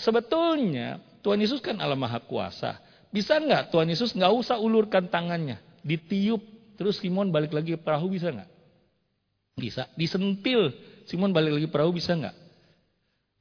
[0.00, 2.80] Sebetulnya Tuhan Yesus kan Allah Maha Kuasa.
[3.12, 6.40] Bisa nggak Tuhan Yesus nggak usah ulurkan tangannya, ditiup
[6.80, 8.50] terus Simon balik lagi ke perahu bisa nggak?
[9.54, 10.72] Bisa, disentil
[11.04, 12.36] Simon balik lagi perahu bisa nggak?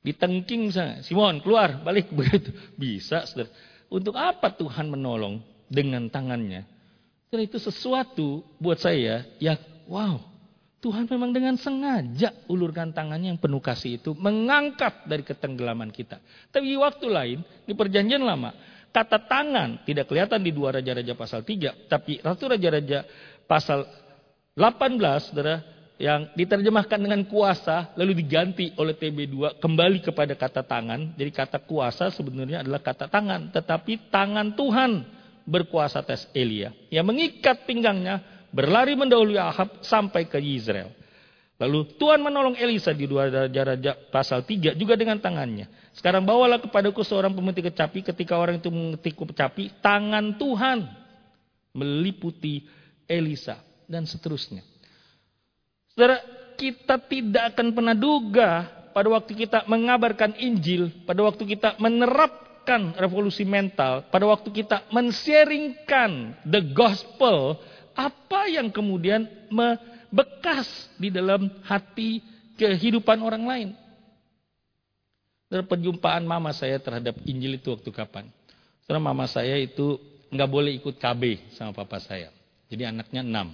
[0.03, 2.51] Ditengking misalnya, Simon keluar balik begitu.
[2.75, 3.49] Bisa, saudara.
[3.87, 6.65] Untuk apa Tuhan menolong dengan tangannya?
[7.33, 9.57] Dan itu sesuatu buat saya ya
[9.89, 10.21] wow.
[10.83, 16.19] Tuhan memang dengan sengaja ulurkan tangannya yang penuh kasih itu mengangkat dari ketenggelaman kita.
[16.51, 18.51] Tapi di waktu lain di perjanjian lama
[18.91, 23.07] kata tangan tidak kelihatan di dua raja-raja pasal 3 tapi Ratu Raja-Raja
[23.49, 23.87] pasal
[24.53, 25.65] 18 Saudara
[26.01, 31.13] yang diterjemahkan dengan kuasa lalu diganti oleh TB2 kembali kepada kata tangan.
[31.13, 35.05] Jadi kata kuasa sebenarnya adalah kata tangan, tetapi tangan Tuhan
[35.45, 40.89] berkuasa atas Elia yang mengikat pinggangnya berlari mendahului Ahab sampai ke Israel.
[41.61, 45.69] Lalu Tuhan menolong Elisa di dua raja-raja pasal 3 juga dengan tangannya.
[45.93, 50.89] Sekarang bawalah kepadaku seorang pemetik kecapi ketika orang itu mengetik kecapi, tangan Tuhan
[51.77, 52.65] meliputi
[53.05, 54.72] Elisa dan seterusnya.
[55.93, 56.17] Saudara,
[56.57, 58.65] kita tidak akan pernah duga
[58.97, 66.41] pada waktu kita mengabarkan Injil, pada waktu kita menerapkan revolusi mental, pada waktu kita men-sharingkan
[66.49, 67.61] the gospel,
[67.93, 69.29] apa yang kemudian
[70.09, 72.25] bekas di dalam hati
[72.57, 73.69] kehidupan orang lain.
[75.45, 78.25] Saudara, perjumpaan mama saya terhadap Injil itu waktu kapan?
[78.85, 80.01] Saudara, mama saya itu
[80.33, 82.33] nggak boleh ikut KB sama papa saya.
[82.73, 83.53] Jadi anaknya enam.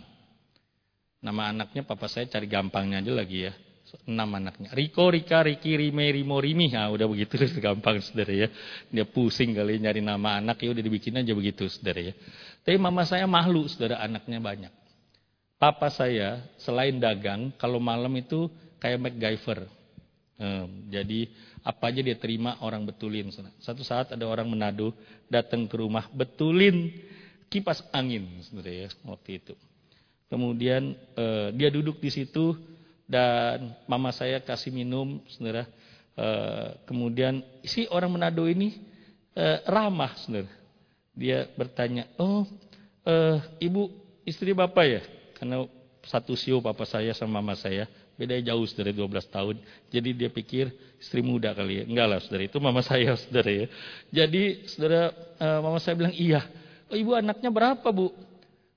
[1.19, 3.53] Nama anaknya papa saya cari gampangnya aja lagi ya.
[4.05, 4.69] Enam anaknya.
[4.69, 6.69] Riko, Rika, Riki, Rime, Rimo, Rimi.
[6.69, 8.47] Nah, udah begitu gampang saudara ya.
[8.93, 12.13] Dia pusing kali nyari nama anak ya udah dibikin aja begitu saudara ya.
[12.61, 14.73] Tapi mama saya malu saudara anaknya banyak.
[15.59, 18.47] Papa saya selain dagang kalau malam itu
[18.79, 19.67] kayak MacGyver.
[20.39, 21.27] Hmm, jadi
[21.67, 23.27] apa aja dia terima orang betulin.
[23.59, 24.95] Satu saat ada orang Manado
[25.27, 26.95] datang ke rumah betulin
[27.51, 29.53] kipas angin sebenarnya ya waktu itu.
[30.29, 32.53] Kemudian eh, dia duduk di situ
[33.09, 35.65] dan mama saya kasih minum, saudara.
[36.13, 38.77] Eh, kemudian si orang Manado ini
[39.33, 40.49] eh, ramah, saudara.
[41.17, 42.45] Dia bertanya, oh
[43.03, 43.89] eh, ibu
[44.21, 45.01] istri bapak ya?
[45.33, 45.65] Karena
[46.05, 47.89] satu sio papa saya sama mama saya
[48.19, 49.55] beda jauh dari 12 tahun.
[49.87, 51.83] Jadi dia pikir istri muda kali ya.
[51.87, 53.65] Enggak lah saudara, itu mama saya saudara ya.
[54.11, 56.43] Jadi saudara, eh, mama saya bilang iya.
[56.91, 58.11] Oh ibu anaknya berapa bu?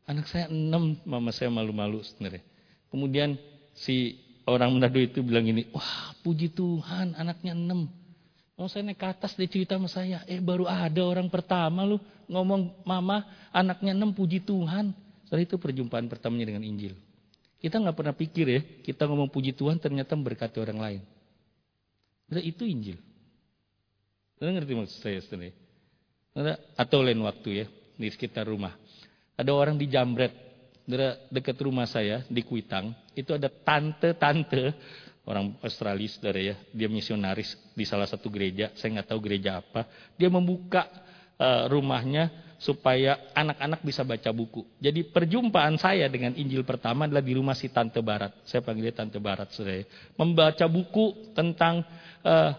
[0.02, 2.42] Anak saya enam, mama saya malu-malu sebenarnya.
[2.90, 3.38] Kemudian
[3.72, 7.86] si orang Manado itu bilang ini, wah puji Tuhan anaknya enam.
[8.58, 11.96] Mau saya naik ke atas dia cerita sama saya, eh baru ada orang pertama lu
[12.28, 14.92] ngomong mama anaknya enam puji Tuhan.
[15.24, 16.92] Setelah itu perjumpaan pertamanya dengan Injil.
[17.62, 21.02] Kita nggak pernah pikir ya, kita ngomong puji Tuhan ternyata memberkati orang lain.
[22.26, 22.98] Nah, itu Injil.
[24.42, 25.54] Anda ngerti maksud saya sebenarnya?
[26.74, 28.74] Atau lain waktu ya, di sekitar rumah.
[29.36, 30.32] Ada orang di Jambret,
[31.32, 34.76] dekat rumah saya di Kuitang, itu ada tante-tante
[35.24, 39.86] orang Australia saudara ya, dia misionaris di salah satu gereja, saya nggak tahu gereja apa,
[40.18, 40.90] dia membuka
[41.38, 44.62] uh, rumahnya supaya anak-anak bisa baca buku.
[44.78, 48.38] Jadi perjumpaan saya dengan Injil pertama adalah di rumah si Tante Barat.
[48.46, 49.82] Saya panggil dia Tante Barat, saudara.
[50.14, 51.82] Membaca buku tentang
[52.22, 52.52] uh,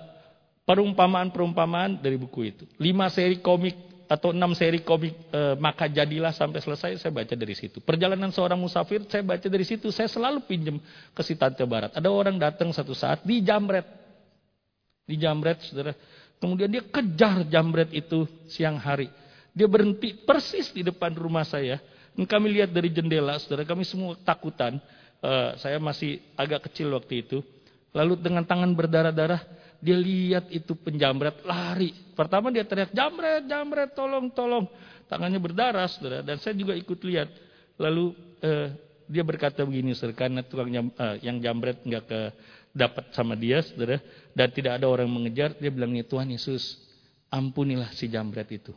[0.68, 2.64] perumpamaan-perumpamaan dari buku itu.
[2.80, 7.56] Lima seri komik atau enam seri komik uh, maka jadilah sampai selesai saya baca dari
[7.56, 7.80] situ.
[7.80, 9.90] Perjalanan seorang musafir saya baca dari situ.
[9.90, 10.78] Saya selalu pinjam
[11.16, 11.92] ke si Tante Barat.
[11.96, 13.86] Ada orang datang satu saat di Jamret.
[15.04, 15.96] Di Jamret, saudara.
[16.40, 19.08] Kemudian dia kejar Jamret itu siang hari
[19.54, 21.78] dia berhenti persis di depan rumah saya.
[22.14, 24.82] Dan kami lihat dari jendela, saudara kami semua takutan.
[25.24, 27.40] Uh, saya masih agak kecil waktu itu.
[27.94, 29.40] Lalu dengan tangan berdarah-darah,
[29.84, 31.92] dia lihat itu penjamret lari.
[32.16, 34.66] Pertama dia teriak, jamret, jamret, tolong, tolong.
[35.12, 36.24] Tangannya berdarah, saudara.
[36.24, 37.28] Dan saya juga ikut lihat.
[37.76, 38.72] Lalu uh,
[39.12, 42.20] dia berkata begini, saudara, karena tukang jam, uh, yang jamret nggak ke
[42.72, 44.00] dapat sama dia, saudara,
[44.32, 46.80] dan tidak ada orang mengejar, dia bilangnya Tuhan Yesus,
[47.28, 48.72] ampunilah si jamret itu.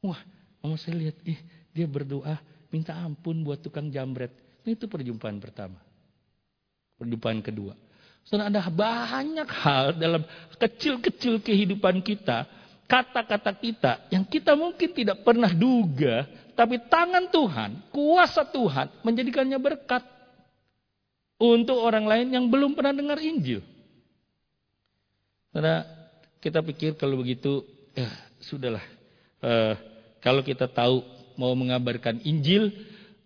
[0.00, 0.18] Wah,
[0.64, 1.38] mau saya lihat, ih
[1.76, 2.40] dia berdoa
[2.72, 4.32] minta ampun buat tukang jambret.
[4.64, 5.76] Itu perjumpaan pertama.
[6.96, 7.83] Perjumpaan kedua.
[8.24, 10.24] Soalnya ada banyak hal dalam
[10.56, 12.48] kecil-kecil kehidupan kita,
[12.88, 16.24] kata-kata kita yang kita mungkin tidak pernah duga,
[16.56, 20.02] tapi tangan Tuhan, kuasa Tuhan menjadikannya berkat
[21.36, 23.60] untuk orang lain yang belum pernah dengar Injil.
[25.52, 25.84] Karena
[26.40, 28.08] kita pikir kalau begitu, ya
[28.40, 28.82] sudahlah,
[29.44, 29.74] eh,
[30.24, 31.04] kalau kita tahu
[31.36, 32.72] mau mengabarkan Injil,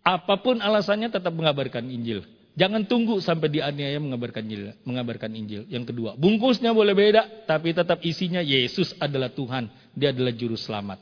[0.03, 2.25] apa pun alasannya tetap mengabarkan Injil.
[2.59, 5.63] Jangan tunggu sampai dianiaya mengabarkan Injil, mengabarkan Injil.
[5.71, 9.71] Yang kedua, bungkusnya boleh beda, tapi tetap isinya Yesus adalah Tuhan.
[9.95, 10.99] Dia adalah juru selamat.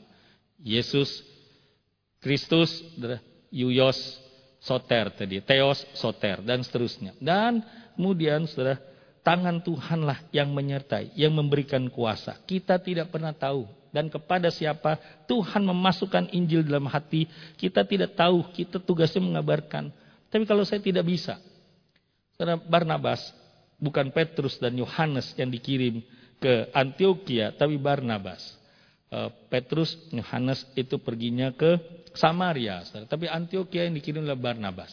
[0.61, 1.25] Yesus,
[2.21, 2.85] Kristus,
[3.49, 3.97] Yuyos,
[4.61, 7.17] Soter tadi, Theos, Soter, dan seterusnya.
[7.17, 7.65] Dan
[7.97, 8.77] kemudian, saudara,
[9.25, 12.37] tangan Tuhanlah yang menyertai, yang memberikan kuasa.
[12.45, 17.25] Kita tidak pernah tahu dan kepada siapa Tuhan memasukkan Injil dalam hati,
[17.57, 19.89] kita tidak tahu, kita tugasnya mengabarkan.
[20.27, 21.39] Tapi kalau saya tidak bisa,
[22.35, 23.33] karena Barnabas,
[23.79, 26.03] bukan Petrus dan Yohanes yang dikirim
[26.37, 28.57] ke Antioquia, tapi Barnabas.
[29.07, 31.79] Eh, Petrus, Yohanes itu perginya ke
[32.11, 34.91] Samaria, tapi Antioquia yang dikirim oleh Barnabas.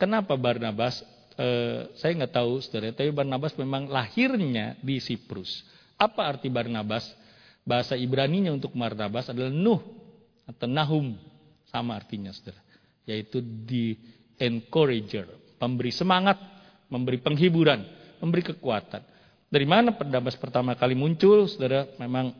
[0.00, 1.04] kenapa Barnabas?
[1.36, 2.92] Eh, saya nggak tahu, saudara.
[2.96, 5.64] Tapi Barnabas memang lahirnya di Siprus.
[6.00, 7.04] Apa arti Barnabas?
[7.62, 9.80] Bahasa Ibraninya untuk Barnabas adalah Nuh
[10.48, 11.20] atau Nahum.
[11.68, 12.60] Sama artinya saudara.
[13.08, 13.98] Yaitu di
[14.38, 15.26] encourager.
[15.58, 16.38] Pemberi semangat,
[16.90, 17.82] memberi penghiburan,
[18.18, 19.02] memberi kekuatan.
[19.52, 21.84] Dari mana Barnabas pertama kali muncul saudara?
[22.00, 22.32] Memang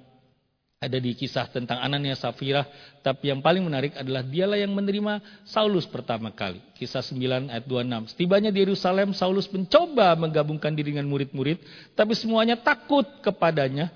[0.83, 2.66] ada di kisah tentang Anania Safira.
[3.07, 6.59] Tapi yang paling menarik adalah dialah yang menerima Saulus pertama kali.
[6.75, 8.11] Kisah 9 ayat 26.
[8.11, 11.62] Setibanya di Yerusalem, Saulus mencoba menggabungkan diri dengan murid-murid.
[11.94, 13.94] Tapi semuanya takut kepadanya.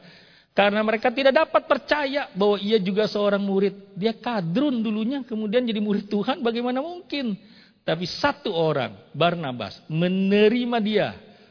[0.57, 3.93] Karena mereka tidak dapat percaya bahwa ia juga seorang murid.
[3.93, 7.37] Dia kadrun dulunya, kemudian jadi murid Tuhan, bagaimana mungkin?
[7.85, 11.09] Tapi satu orang, Barnabas, menerima dia.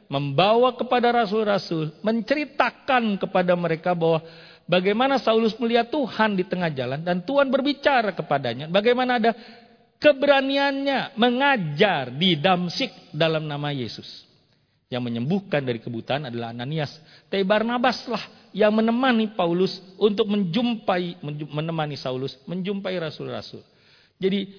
[0.09, 4.25] Membawa kepada rasul-rasul, menceritakan kepada mereka bahwa
[4.65, 7.05] bagaimana Saulus melihat Tuhan di tengah jalan.
[7.05, 8.65] Dan Tuhan berbicara kepadanya.
[8.73, 9.37] Bagaimana ada
[10.01, 14.24] keberaniannya mengajar di Damsik dalam nama Yesus.
[14.95, 16.95] Yang menyembuhkan dari kebutaan adalah Ananias.
[17.27, 18.23] Tapi Barnabas lah
[18.55, 21.19] yang menemani Paulus untuk menjumpai
[21.51, 23.60] menemani Saulus menjumpai rasul-rasul.
[24.15, 24.55] Jadi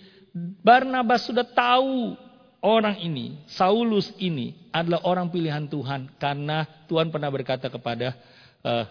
[0.60, 2.12] Barnabas sudah tahu
[2.60, 8.12] orang ini, Saulus ini adalah orang pilihan Tuhan karena Tuhan pernah berkata kepada
[8.60, 8.84] uh,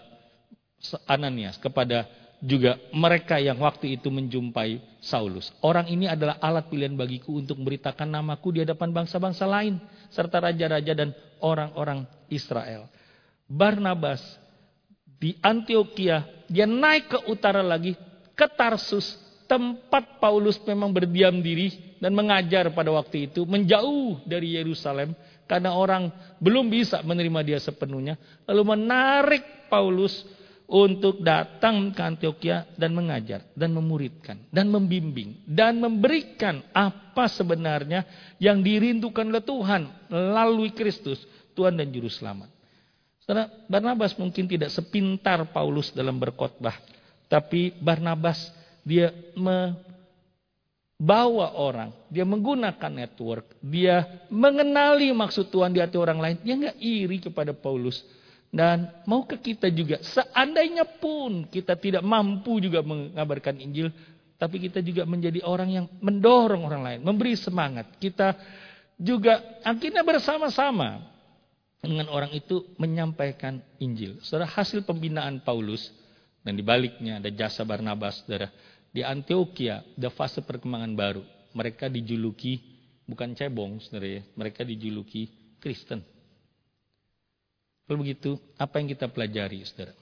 [1.06, 2.10] Ananias, kepada
[2.42, 5.54] juga mereka yang waktu itu menjumpai Saulus.
[5.62, 9.78] Orang ini adalah alat pilihan bagiku untuk memberitakan namaku di hadapan bangsa-bangsa lain
[10.10, 12.88] serta raja-raja dan orang-orang Israel.
[13.46, 14.20] Barnabas
[15.16, 17.96] di Antioquia, dia naik ke utara lagi,
[18.36, 19.16] ke Tarsus,
[19.46, 25.14] tempat Paulus memang berdiam diri dan mengajar pada waktu itu, menjauh dari Yerusalem,
[25.46, 26.10] karena orang
[26.42, 30.26] belum bisa menerima dia sepenuhnya, lalu menarik Paulus
[30.66, 38.02] untuk datang ke Antioquia dan mengajar dan memuridkan dan membimbing dan memberikan apa sebenarnya
[38.42, 41.22] yang dirindukan oleh Tuhan melalui Kristus,
[41.54, 42.50] Tuhan dan juru selamat.
[43.22, 46.78] Saudara, Barnabas mungkin tidak sepintar Paulus dalam berkhotbah,
[47.26, 48.54] tapi Barnabas
[48.86, 49.10] dia
[50.94, 56.36] membawa orang, dia menggunakan network, dia mengenali maksud Tuhan di hati orang lain.
[56.46, 58.06] Dia nggak iri kepada Paulus.
[58.50, 63.92] Dan mau ke kita juga, seandainya pun kita tidak mampu juga mengabarkan Injil,
[64.36, 67.96] tapi kita juga menjadi orang yang mendorong orang lain, memberi semangat.
[68.00, 68.36] Kita
[68.96, 71.04] juga akhirnya bersama-sama
[71.84, 74.20] dengan orang itu menyampaikan Injil.
[74.24, 75.92] Saudara hasil pembinaan Paulus
[76.40, 78.48] dan dibaliknya ada jasa Barnabas, saudara.
[78.94, 81.22] Di Antioquia ada fase perkembangan baru.
[81.52, 82.60] Mereka dijuluki
[83.04, 84.22] bukan cebong, saudara ya.
[84.32, 85.28] Mereka dijuluki
[85.60, 86.15] Kristen.
[87.86, 89.94] Kalau begitu, apa yang kita pelajari, saudara?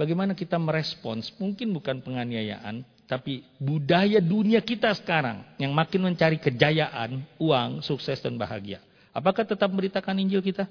[0.00, 7.20] Bagaimana kita merespons, mungkin bukan penganiayaan, tapi budaya dunia kita sekarang yang makin mencari kejayaan,
[7.36, 8.80] uang, sukses, dan bahagia.
[9.12, 10.64] Apakah tetap memberitakan Injil kita?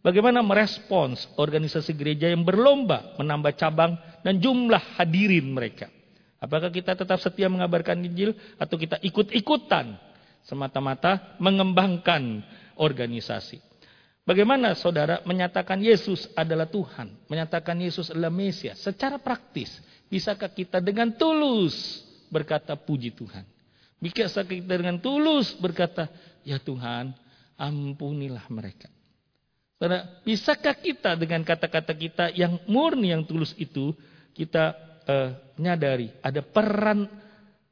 [0.00, 5.90] Bagaimana merespons organisasi gereja yang berlomba menambah cabang dan jumlah hadirin mereka?
[6.38, 9.98] Apakah kita tetap setia mengabarkan Injil atau kita ikut-ikutan
[10.46, 12.46] semata-mata mengembangkan
[12.78, 13.67] organisasi?
[14.28, 19.80] Bagaimana saudara menyatakan Yesus adalah Tuhan, menyatakan Yesus adalah Mesias secara praktis?
[20.12, 23.48] Bisakah kita dengan tulus berkata puji Tuhan?
[24.04, 26.12] Bisakah kita dengan tulus berkata,
[26.44, 27.16] ya Tuhan,
[27.56, 28.92] ampunilah mereka.
[29.80, 33.96] Karena bisakah kita dengan kata-kata kita yang murni, yang tulus itu,
[34.36, 34.76] kita
[35.08, 37.08] uh, menyadari ada peran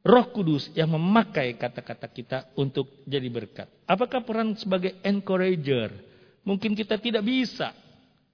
[0.07, 3.69] Roh Kudus yang memakai kata-kata kita untuk jadi berkat.
[3.85, 6.06] Apakah peran sebagai encourager?
[6.47, 7.75] Mungkin kita tidak bisa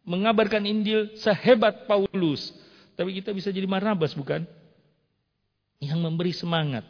[0.05, 2.53] mengabarkan Injil sehebat Paulus,
[2.93, 4.45] tapi kita bisa jadi Barnabas bukan?
[5.81, 6.85] Yang memberi semangat,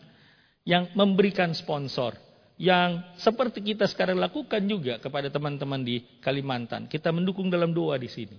[0.67, 2.19] yang memberikan sponsor,
[2.59, 6.91] yang seperti kita sekarang lakukan juga kepada teman-teman di Kalimantan.
[6.91, 8.37] Kita mendukung dalam doa di sini.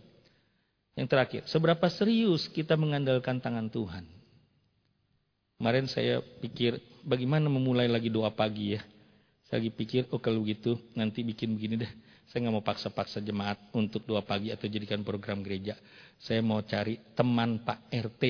[0.93, 4.05] Yang terakhir, seberapa serius kita mengandalkan tangan Tuhan?
[5.57, 8.81] Kemarin saya pikir bagaimana memulai lagi doa pagi ya.
[9.47, 11.93] Saya lagi pikir, oh kalau gitu nanti bikin begini deh.
[12.33, 15.77] Saya nggak mau paksa-paksa jemaat untuk doa pagi atau jadikan program gereja.
[16.17, 18.23] Saya mau cari teman Pak RT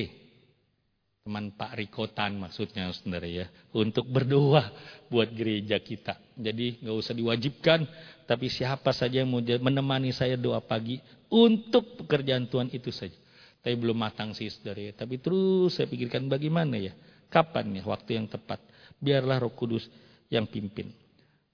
[1.24, 3.48] teman Pak Rikotan maksudnya saudara ya.
[3.72, 4.68] Untuk berdoa
[5.08, 6.20] buat gereja kita.
[6.36, 7.88] Jadi nggak usah diwajibkan
[8.28, 11.00] tapi siapa saja yang mau menemani saya doa pagi
[11.32, 13.16] untuk pekerjaan Tuhan itu saja.
[13.64, 16.92] Tapi belum matang sih saudara tapi terus saya pikirkan bagaimana ya?
[17.32, 18.60] Kapan ya waktu yang tepat?
[19.00, 19.88] Biarlah Roh Kudus
[20.28, 20.92] yang pimpin.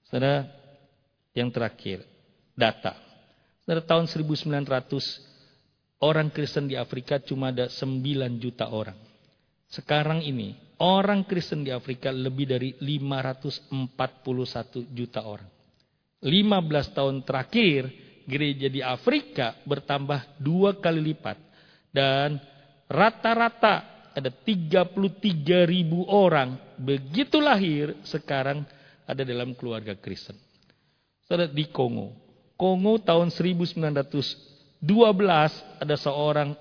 [0.03, 0.51] Saudara
[1.31, 2.11] yang terakhir
[2.53, 2.97] data
[3.63, 9.11] saudara tahun 1900 orang Kristen di Afrika cuma ada 9 juta orang
[9.71, 10.51] sekarang ini
[10.83, 13.71] orang Kristen di Afrika lebih dari 541
[14.91, 15.47] juta orang.
[16.21, 17.87] 15 tahun terakhir
[18.27, 21.39] gereja di Afrika bertambah dua kali lipat.
[21.87, 22.35] Dan
[22.91, 24.91] rata-rata ada 33
[25.63, 28.67] ribu orang begitu lahir sekarang
[29.07, 30.35] ada dalam keluarga Kristen.
[31.23, 32.20] Saudara di Kongo.
[32.61, 34.85] Kongo tahun 1912
[35.81, 36.53] ada seorang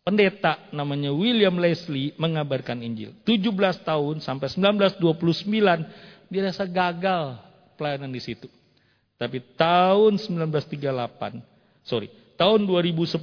[0.00, 3.12] pendeta namanya William Leslie mengabarkan Injil.
[3.28, 7.36] 17 tahun sampai 1929 dia rasa gagal
[7.76, 8.48] pelayanan di situ.
[9.20, 11.44] Tapi tahun 1938,
[11.84, 12.08] sorry,
[12.40, 13.20] tahun 2010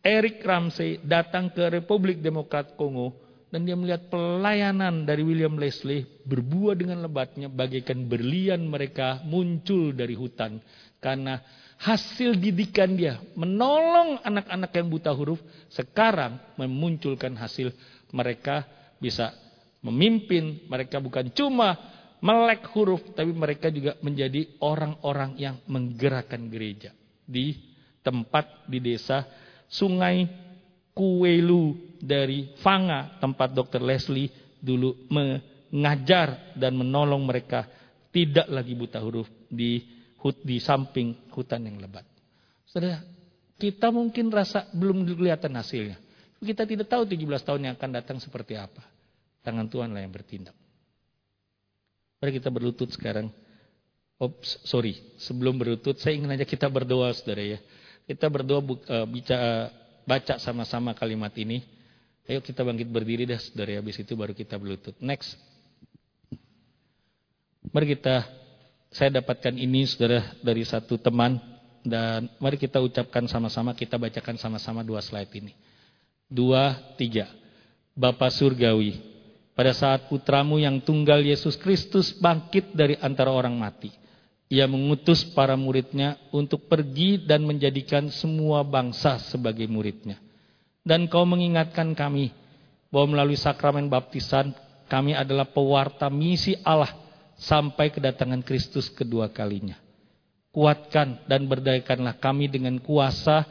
[0.00, 3.12] Eric Ramsey datang ke Republik Demokrat Kongo
[3.52, 10.18] dan dia melihat pelayanan dari William Leslie berbuah dengan lebatnya bagaikan berlian mereka muncul dari
[10.18, 10.58] hutan
[11.04, 11.44] karena
[11.76, 15.36] hasil didikan dia menolong anak-anak yang buta huruf
[15.68, 17.76] sekarang memunculkan hasil
[18.08, 18.64] mereka
[18.96, 19.36] bisa
[19.84, 21.76] memimpin mereka bukan cuma
[22.24, 26.96] melek huruf tapi mereka juga menjadi orang-orang yang menggerakkan gereja
[27.28, 27.52] di
[28.00, 29.28] tempat di desa
[29.68, 30.24] Sungai
[30.96, 33.84] Kuelu dari Fanga tempat Dr.
[33.84, 37.68] Leslie dulu mengajar dan menolong mereka
[38.08, 39.93] tidak lagi buta huruf di
[40.32, 42.08] di samping hutan yang lebat.
[42.64, 43.04] Saudara,
[43.60, 46.00] kita mungkin rasa belum kelihatan hasilnya.
[46.40, 48.84] Kita tidak tahu 17 tahun yang akan datang seperti apa.
[49.44, 50.56] Tangan Tuhan lah yang bertindak.
[52.20, 53.28] Mari kita berlutut sekarang.
[54.16, 54.32] Oh,
[54.64, 57.58] sorry, sebelum berlutut, saya ingin aja kita berdoa, saudara ya.
[58.08, 59.72] Kita berdoa uh, bicara,
[60.08, 61.64] baca sama-sama kalimat ini.
[62.24, 63.80] Ayo kita bangkit berdiri dah, saudara.
[63.80, 64.96] Habis itu baru kita berlutut.
[65.00, 65.36] Next.
[67.72, 68.43] Mari kita
[68.94, 71.42] saya dapatkan ini saudara dari satu teman
[71.82, 75.52] dan mari kita ucapkan sama-sama, kita bacakan sama-sama dua slide ini.
[76.30, 77.26] Dua, tiga.
[77.94, 78.94] Bapa Surgawi,
[79.58, 83.90] pada saat putramu yang tunggal Yesus Kristus bangkit dari antara orang mati.
[84.46, 90.22] Ia mengutus para muridnya untuk pergi dan menjadikan semua bangsa sebagai muridnya.
[90.86, 92.30] Dan kau mengingatkan kami
[92.94, 94.54] bahwa melalui sakramen baptisan
[94.86, 97.03] kami adalah pewarta misi Allah
[97.38, 99.78] sampai kedatangan Kristus kedua kalinya.
[100.54, 103.42] Kuatkan dan berdayakanlah kami dengan kuasa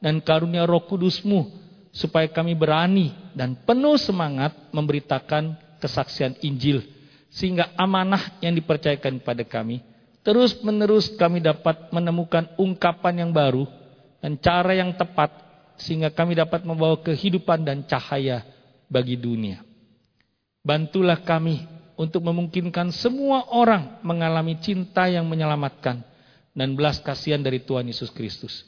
[0.00, 1.48] dan karunia roh kudusmu
[1.90, 6.84] supaya kami berani dan penuh semangat memberitakan kesaksian Injil
[7.32, 9.80] sehingga amanah yang dipercayakan kepada kami
[10.20, 13.64] terus menerus kami dapat menemukan ungkapan yang baru
[14.20, 15.32] dan cara yang tepat
[15.80, 18.44] sehingga kami dapat membawa kehidupan dan cahaya
[18.86, 19.64] bagi dunia.
[20.60, 21.64] Bantulah kami
[22.00, 26.00] untuk memungkinkan semua orang mengalami cinta yang menyelamatkan
[26.56, 28.64] dan belas kasihan dari Tuhan Yesus Kristus.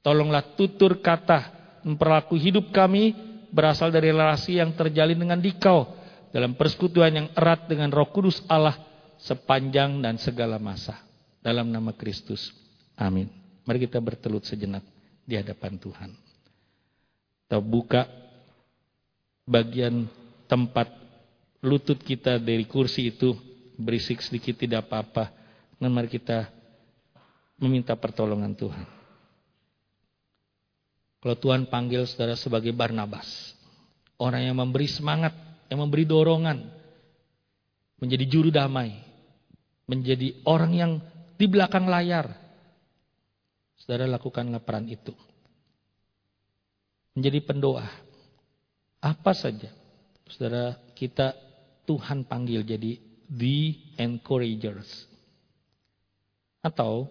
[0.00, 1.52] Tolonglah tutur kata
[1.84, 3.12] memperlaku hidup kami
[3.52, 5.92] berasal dari relasi yang terjalin dengan dikau
[6.32, 8.80] dalam persekutuan yang erat dengan roh kudus Allah
[9.20, 10.96] sepanjang dan segala masa.
[11.44, 12.52] Dalam nama Kristus.
[12.96, 13.28] Amin.
[13.68, 14.84] Mari kita bertelut sejenak
[15.24, 16.10] di hadapan Tuhan.
[17.44, 18.08] Kita buka
[19.48, 20.04] bagian
[20.48, 20.99] tempat
[21.60, 23.36] lutut kita dari kursi itu
[23.76, 25.32] berisik sedikit tidak apa-apa.
[25.80, 26.48] Dan mari kita
[27.56, 28.86] meminta pertolongan Tuhan.
[31.20, 33.56] Kalau Tuhan panggil saudara sebagai Barnabas.
[34.20, 35.32] Orang yang memberi semangat,
[35.72, 36.64] yang memberi dorongan.
[38.00, 38.96] Menjadi juru damai.
[39.88, 40.92] Menjadi orang yang
[41.36, 42.32] di belakang layar.
[43.80, 45.12] Saudara lakukanlah peran itu.
[47.16, 47.88] Menjadi pendoa
[49.00, 49.72] apa saja.
[50.28, 51.34] Saudara, kita
[51.90, 55.10] Tuhan panggil jadi the encouragers.
[56.62, 57.10] Atau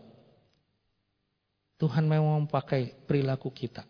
[1.76, 3.84] Tuhan memang memakai perilaku kita.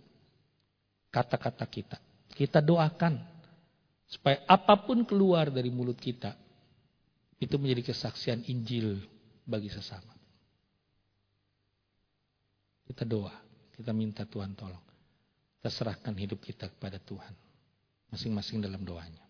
[1.14, 2.02] Kata-kata kita.
[2.34, 3.22] Kita doakan.
[4.10, 6.34] Supaya apa pun keluar dari mulut kita.
[7.38, 8.98] Itu menjadi kesaksian Injil
[9.46, 10.18] bagi sesama.
[12.90, 13.38] Kita doa.
[13.78, 14.82] Kita minta Tuhan tolong.
[15.62, 17.34] Kita serahkan hidup kita kepada Tuhan
[18.10, 19.28] masing-masing dalam doanya.